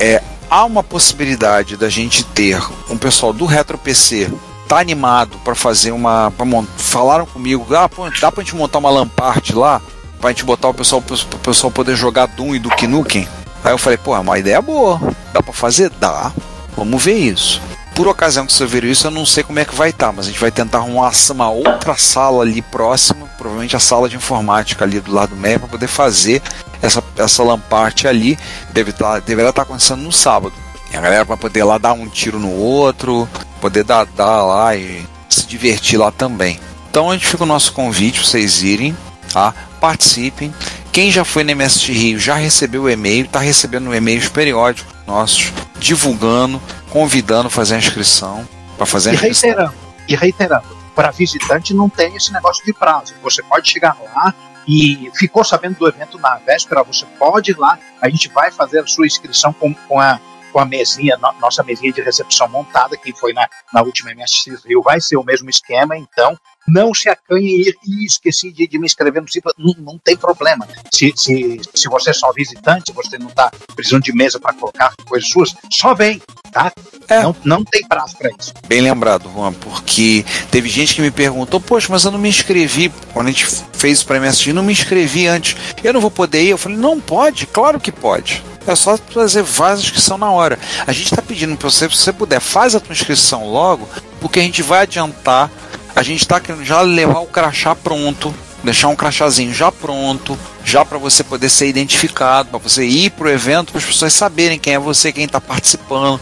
[0.00, 2.58] É, há uma possibilidade da gente ter
[2.88, 4.32] um pessoal do Retro PC
[4.66, 6.30] tá animado para fazer uma.
[6.30, 6.66] Pra mont...
[6.78, 9.82] Falaram comigo, ah, pô, dá pra gente montar uma Lampart lá?
[10.18, 13.28] pra gente botar o pessoal, pro pessoal poder jogar Doom e Duke Nukem.
[13.62, 14.98] Aí eu falei, pô, é uma ideia boa.
[15.34, 15.90] Dá pra fazer?
[15.90, 16.32] Dá.
[16.74, 17.60] Vamos ver isso.
[17.94, 20.12] Por ocasião que você viram isso, eu não sei como é que vai estar, tá,
[20.12, 24.16] mas a gente vai tentar arrumar uma outra sala ali próxima, provavelmente a sala de
[24.16, 26.42] informática ali do lado do meio, para poder fazer
[26.82, 28.36] essa, essa lamparte ali.
[28.72, 30.52] Deve tá, deverá estar tá acontecendo no sábado.
[30.90, 33.28] E a galera vai poder lá dar um tiro no outro,
[33.60, 36.58] poder dar, dar lá e se divertir lá também.
[36.90, 38.96] Então a gente fica o nosso convite para vocês irem,
[39.32, 39.54] tá?
[39.80, 40.52] Participem.
[40.90, 45.52] Quem já foi no MST Rio já recebeu o e-mail, está recebendo e-mails periódicos nossos,
[45.78, 46.60] divulgando
[46.94, 48.48] convidando a fazer a inscrição.
[48.76, 49.50] Para fazer a inscrição.
[49.50, 49.74] E reiterando,
[50.08, 53.14] e reiterando, para visitante não tem esse negócio de prazo.
[53.20, 54.32] Você pode chegar lá
[54.66, 58.78] e ficou sabendo do evento na véspera, você pode ir lá, a gente vai fazer
[58.78, 60.20] a sua inscrição com, com a
[60.52, 64.64] com a mesinha, no, nossa mesinha de recepção montada, que foi na, na última MSX
[64.64, 68.78] Rio, vai ser o mesmo esquema, então não se acanhe e, e esqueci de, de,
[68.78, 70.66] me inscrever no sítio, não, não tem problema.
[70.92, 74.94] Se, se, se você é só visitante, você não está precisando de mesa para colocar
[75.06, 76.20] coisas suas, só vem,
[76.52, 76.72] tá?
[77.08, 77.22] É.
[77.22, 78.52] Não, não tem prazo para isso.
[78.66, 82.90] Bem lembrado, Juan, porque teve gente que me perguntou, poxa, mas eu não me inscrevi,
[83.12, 86.42] quando a gente fez o para MSX, não me inscrevi antes, eu não vou poder
[86.42, 86.50] ir?
[86.50, 88.42] Eu falei, não pode, claro que pode.
[88.66, 90.58] É só fazer várias inscrição na hora.
[90.86, 93.86] A gente está pedindo para você, se você puder, faz a tua inscrição logo,
[94.20, 95.50] porque a gente vai adiantar.
[95.96, 98.34] A gente está querendo já levar o crachá pronto,
[98.64, 103.26] deixar um crachazinho já pronto, já para você poder ser identificado, para você ir para
[103.26, 106.20] o evento, para as pessoas saberem quem é você, quem está participando.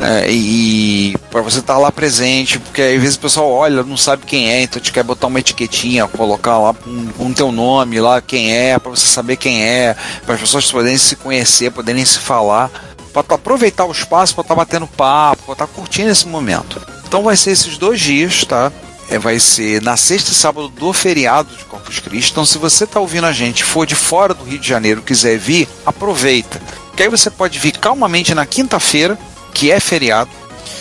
[0.00, 3.96] É, e para você estar tá lá presente, porque às vezes o pessoal olha, não
[3.96, 8.00] sabe quem é, então te quer botar uma etiquetinha, colocar lá um, um teu nome
[8.00, 12.04] lá, quem é, para você saber quem é, para as pessoas poderem se conhecer, poderem
[12.04, 12.70] se falar,
[13.12, 16.80] para aproveitar o espaço, para estar tá batendo papo, para estar tá curtindo esse momento.
[17.04, 18.70] Então vai ser esses dois dias, tá?
[19.10, 22.32] É, vai ser na sexta e sábado do feriado de Corpus Christi.
[22.32, 25.38] Então, se você está ouvindo a gente, for de fora do Rio de Janeiro, quiser
[25.38, 26.60] vir, aproveita.
[26.94, 29.18] Que aí você pode vir calmamente na quinta-feira,
[29.54, 30.30] que é feriado.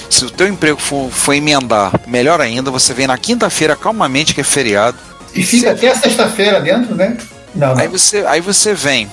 [0.09, 4.41] Se o teu emprego for, for emendar, melhor ainda, você vem na quinta-feira calmamente, que
[4.41, 4.97] é feriado.
[5.33, 7.17] E fica até a sexta-feira dentro, né?
[7.53, 7.81] Não, não.
[7.81, 9.09] Aí você, aí você vem,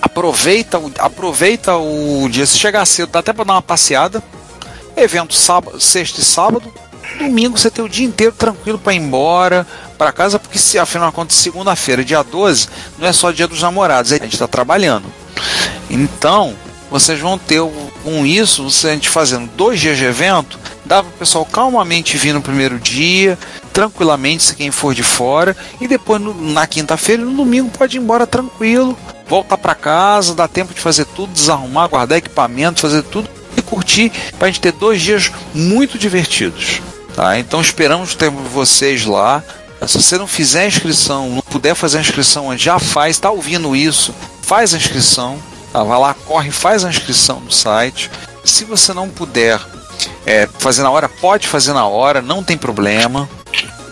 [0.00, 2.46] aproveita, aproveita o dia.
[2.46, 4.22] Se chegar cedo, dá até para dar uma passeada.
[4.96, 6.72] Evento sábado, sexta e sábado.
[7.18, 11.12] Domingo você tem o dia inteiro tranquilo para ir embora para casa, porque se afinal
[11.26, 15.06] de segunda-feira, dia 12, não é só dia dos namorados, a gente está trabalhando.
[15.88, 16.54] Então,
[16.90, 17.60] vocês vão ter
[18.02, 22.32] com isso, a gente fazendo dois dias de evento, dá para o pessoal calmamente vir
[22.32, 23.38] no primeiro dia,
[23.72, 27.96] tranquilamente, se quem for de fora, e depois no, na quinta-feira e no domingo pode
[27.96, 28.96] ir embora tranquilo,
[29.26, 34.12] voltar para casa, dá tempo de fazer tudo, desarrumar, guardar equipamento, fazer tudo e curtir
[34.38, 36.80] para a gente ter dois dias muito divertidos.
[37.14, 37.38] Tá?
[37.38, 39.42] Então esperamos ter vocês lá.
[39.86, 43.76] Se você não fizer a inscrição, não puder fazer a inscrição, já faz, está ouvindo
[43.76, 45.38] isso, faz a inscrição
[45.74, 48.08] Tá, vai lá, corre, faz a inscrição no site.
[48.44, 49.60] Se você não puder
[50.24, 53.28] é, fazer na hora, pode fazer na hora, não tem problema.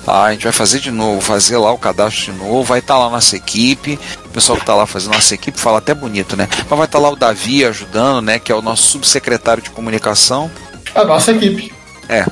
[0.04, 2.94] Tá, a gente vai fazer de novo, fazer lá o cadastro de novo, vai estar
[2.94, 6.36] tá lá nossa equipe, o pessoal que está lá fazendo nossa equipe fala até bonito,
[6.36, 6.48] né?
[6.56, 8.38] Mas vai estar tá lá o Davi ajudando, né?
[8.38, 10.48] Que é o nosso subsecretário de comunicação.
[10.94, 11.74] A nossa equipe.
[12.08, 12.24] É,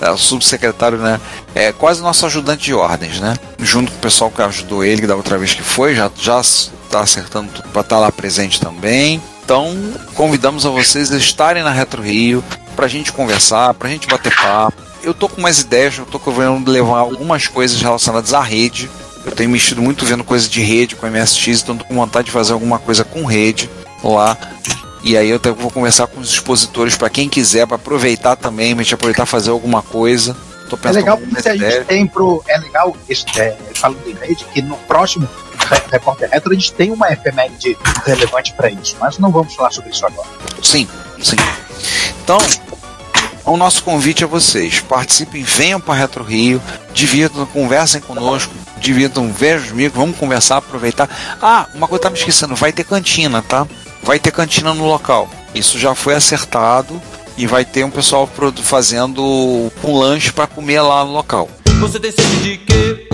[0.00, 1.20] é subsecretário, né?
[1.54, 3.36] É quase nosso ajudante de ordens, né?
[3.58, 7.00] Junto com o pessoal que ajudou ele da outra vez que foi, já, já está
[7.00, 9.22] acertando para estar tá lá presente também.
[9.44, 9.76] Então,
[10.14, 12.42] convidamos a vocês a estarem na Retro Rio
[12.76, 14.80] para a gente conversar, para a gente bater papo.
[15.02, 18.88] Eu tô com umas ideias, eu tô querendo levar algumas coisas relacionadas à rede.
[19.24, 22.30] Eu tenho mexido muito vendo coisas de rede com MSX, então tô com vontade de
[22.30, 23.68] fazer alguma coisa com rede
[24.02, 24.36] lá.
[25.02, 28.94] E aí eu vou conversar com os expositores para quem quiser, para aproveitar também, gente
[28.94, 30.36] aproveitar fazer alguma coisa.
[30.84, 32.44] é legal que a gente tem pro.
[32.46, 32.96] É legal,
[33.36, 35.28] é, falando em rede, que no próximo
[35.90, 39.90] Repórter Retro, a gente tem uma efeméride relevante para isso, mas não vamos falar sobre
[39.90, 40.28] isso agora.
[40.62, 40.88] Sim,
[41.22, 41.36] sim.
[42.22, 42.38] Então,
[43.44, 49.74] o nosso convite a vocês: participem, venham para Retro Rio, divirtam, conversem conosco, divirtam, vejam
[49.74, 51.08] micros, vamos conversar, aproveitar.
[51.40, 53.66] Ah, uma coisa que tá me esquecendo: vai ter cantina, tá?
[54.02, 55.28] Vai ter cantina no local.
[55.54, 57.00] Isso já foi acertado
[57.36, 58.28] e vai ter um pessoal
[58.62, 59.22] fazendo
[59.84, 61.48] um lanche para comer lá no local.
[61.80, 63.08] Você tem sede de quê?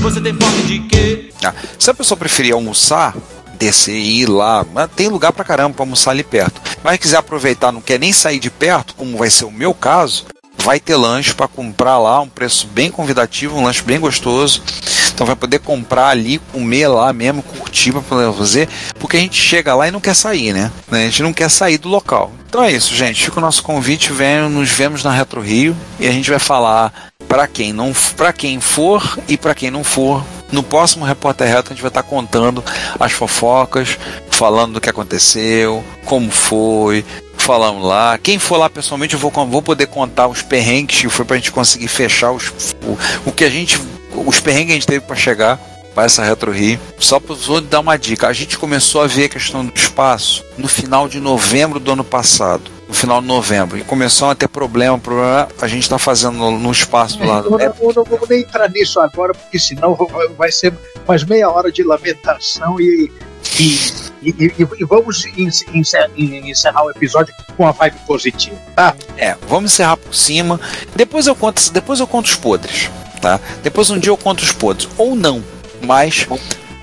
[0.00, 1.30] Você tem fome de quê?
[1.44, 3.16] Ah, se a pessoa preferir almoçar,
[3.58, 4.64] descer e ir lá,
[4.94, 6.60] tem lugar pra caramba pra almoçar ali perto.
[6.82, 10.26] Mas quiser aproveitar, não quer nem sair de perto, como vai ser o meu caso,
[10.66, 14.60] vai ter lanche para comprar lá, um preço bem convidativo, um lanche bem gostoso.
[15.14, 19.40] Então vai poder comprar ali, comer lá mesmo, curtir para poder fazer, porque a gente
[19.40, 20.72] chega lá e não quer sair, né?
[20.90, 22.32] A gente não quer sair do local.
[22.48, 23.24] Então é isso, gente.
[23.24, 26.92] Fica o nosso convite, vem, nos vemos na Retro Rio e a gente vai falar
[27.28, 31.72] para quem não para quem for e para quem não for No próximo Repórter Reto
[31.72, 32.62] a gente vai estar contando
[33.00, 33.98] as fofocas,
[34.30, 37.04] falando do que aconteceu, como foi,
[37.46, 38.18] falamos lá.
[38.18, 41.52] Quem for lá pessoalmente, eu vou, vou poder contar os perrengues que foi pra gente
[41.52, 42.48] conseguir fechar os,
[42.82, 43.80] o, o que a gente.
[44.12, 45.60] Os perrengues que a gente teve para chegar
[45.94, 46.80] para essa Retro Rio.
[46.98, 48.26] Só para dar uma dica.
[48.26, 52.02] A gente começou a ver a questão do espaço no final de novembro do ano
[52.04, 52.70] passado.
[52.88, 53.78] No final de novembro.
[53.78, 57.38] E começou a ter problema, problema a gente está fazendo no, no espaço lá.
[57.38, 59.96] Eu, eu, eu não vou nem entrar nisso agora, porque senão
[60.36, 60.72] vai ser
[61.06, 63.10] mais meia hora de lamentação e,
[63.58, 65.24] e, e, e vamos
[65.72, 68.94] encerrar, encerrar o episódio com a vibe positiva, tá?
[69.16, 70.60] É, vamos encerrar por cima.
[70.94, 72.90] Depois eu conto, depois eu conto os podres,
[73.20, 73.40] tá?
[73.62, 75.42] Depois um dia eu conto os podres ou não.
[75.82, 76.26] Mas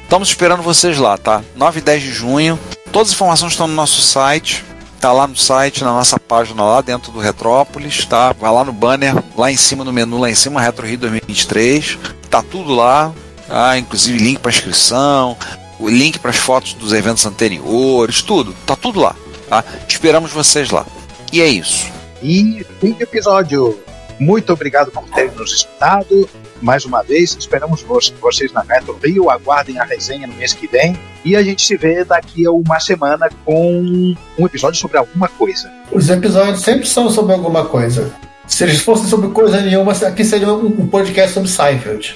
[0.03, 1.43] estamos esperando vocês lá, tá?
[1.55, 2.59] 9 e 10 de junho.
[2.91, 4.64] Todas as informações estão no nosso site.
[4.99, 8.32] Tá lá no site, na nossa página lá dentro do Retrópolis, tá?
[8.32, 11.99] Vai lá no banner, lá em cima no menu, lá em cima, Retro Rio 2023.
[12.30, 13.11] Tá tudo lá,
[13.45, 13.78] tá?
[13.78, 15.36] Inclusive link para inscrição,
[15.84, 18.56] o link para as fotos dos eventos anteriores, tudo.
[18.66, 19.16] Tá tudo lá,
[19.50, 19.64] tá?
[19.88, 20.86] Esperamos vocês lá.
[21.32, 21.92] E é isso.
[22.22, 23.78] E fim de episódio.
[24.20, 26.30] Muito obrigado por terem nos escutado
[26.62, 27.36] mais uma vez.
[27.38, 27.84] Esperamos
[28.22, 29.30] vocês na Retro Rio.
[29.30, 30.98] Aguardem a resenha no mês que vem.
[31.26, 35.70] E a gente se vê daqui a uma semana com um episódio sobre alguma coisa.
[35.92, 38.14] Os episódios sempre são sobre alguma coisa.
[38.48, 42.16] Se eles fossem sobre coisa nenhuma, aqui seria um podcast sobre Seinfeld.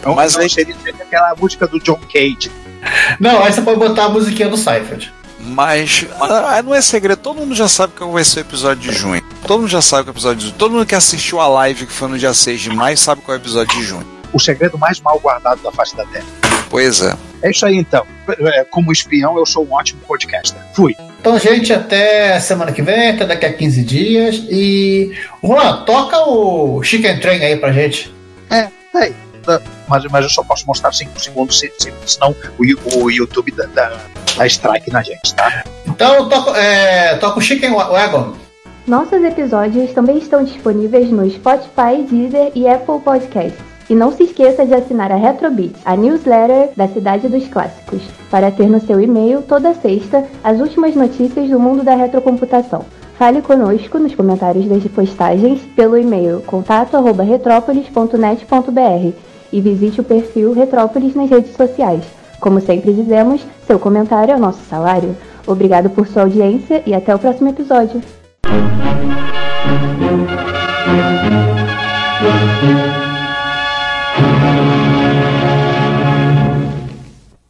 [0.00, 2.50] Então, Mas aí seria aquela música do John Cage.
[3.20, 5.12] Não, aí você pode botar a musiquinha do Seinfeld.
[5.38, 8.96] Mas ah, não é segredo, todo mundo já sabe qual vai ser o episódio de
[8.96, 9.22] junho.
[9.46, 10.56] Todo mundo já sabe qual é o episódio de junho.
[10.58, 13.36] Todo mundo que assistiu a live que foi no dia 6 de maio sabe qual
[13.36, 14.06] é o episódio de junho.
[14.32, 16.26] O segredo mais mal guardado da face da Terra.
[16.68, 17.14] Pois é.
[17.42, 18.04] É isso aí então.
[18.28, 20.60] É, como espião, eu sou um ótimo podcaster.
[20.74, 20.96] Fui.
[21.20, 24.36] Então, gente, até semana que vem, até daqui a 15 dias.
[24.50, 25.12] E.
[25.42, 28.12] Juan, toca o Chicken Train aí pra gente.
[28.50, 29.14] É, aí.
[29.88, 31.62] Mas, mas eu só posso mostrar 5 segundos,
[32.06, 33.92] senão o, o YouTube dá, dá,
[34.36, 35.64] dá strike na gente, tá?
[35.86, 38.34] Então, toca, é, toca o Chicken Wagon.
[38.86, 43.58] Nossos episódios também estão disponíveis no Spotify, Deezer e Apple Podcasts.
[43.88, 48.50] E não se esqueça de assinar a Retrobit, a newsletter da Cidade dos Clássicos, para
[48.50, 52.84] ter no seu e-mail toda sexta as últimas notícias do mundo da retrocomputação.
[53.16, 61.30] Fale conosco nos comentários das postagens pelo e-mail contato@retrópolis.net.br e visite o perfil Retrópolis nas
[61.30, 62.04] redes sociais.
[62.40, 65.16] Como sempre dizemos, seu comentário é o nosso salário.
[65.46, 68.00] Obrigado por sua audiência e até o próximo episódio.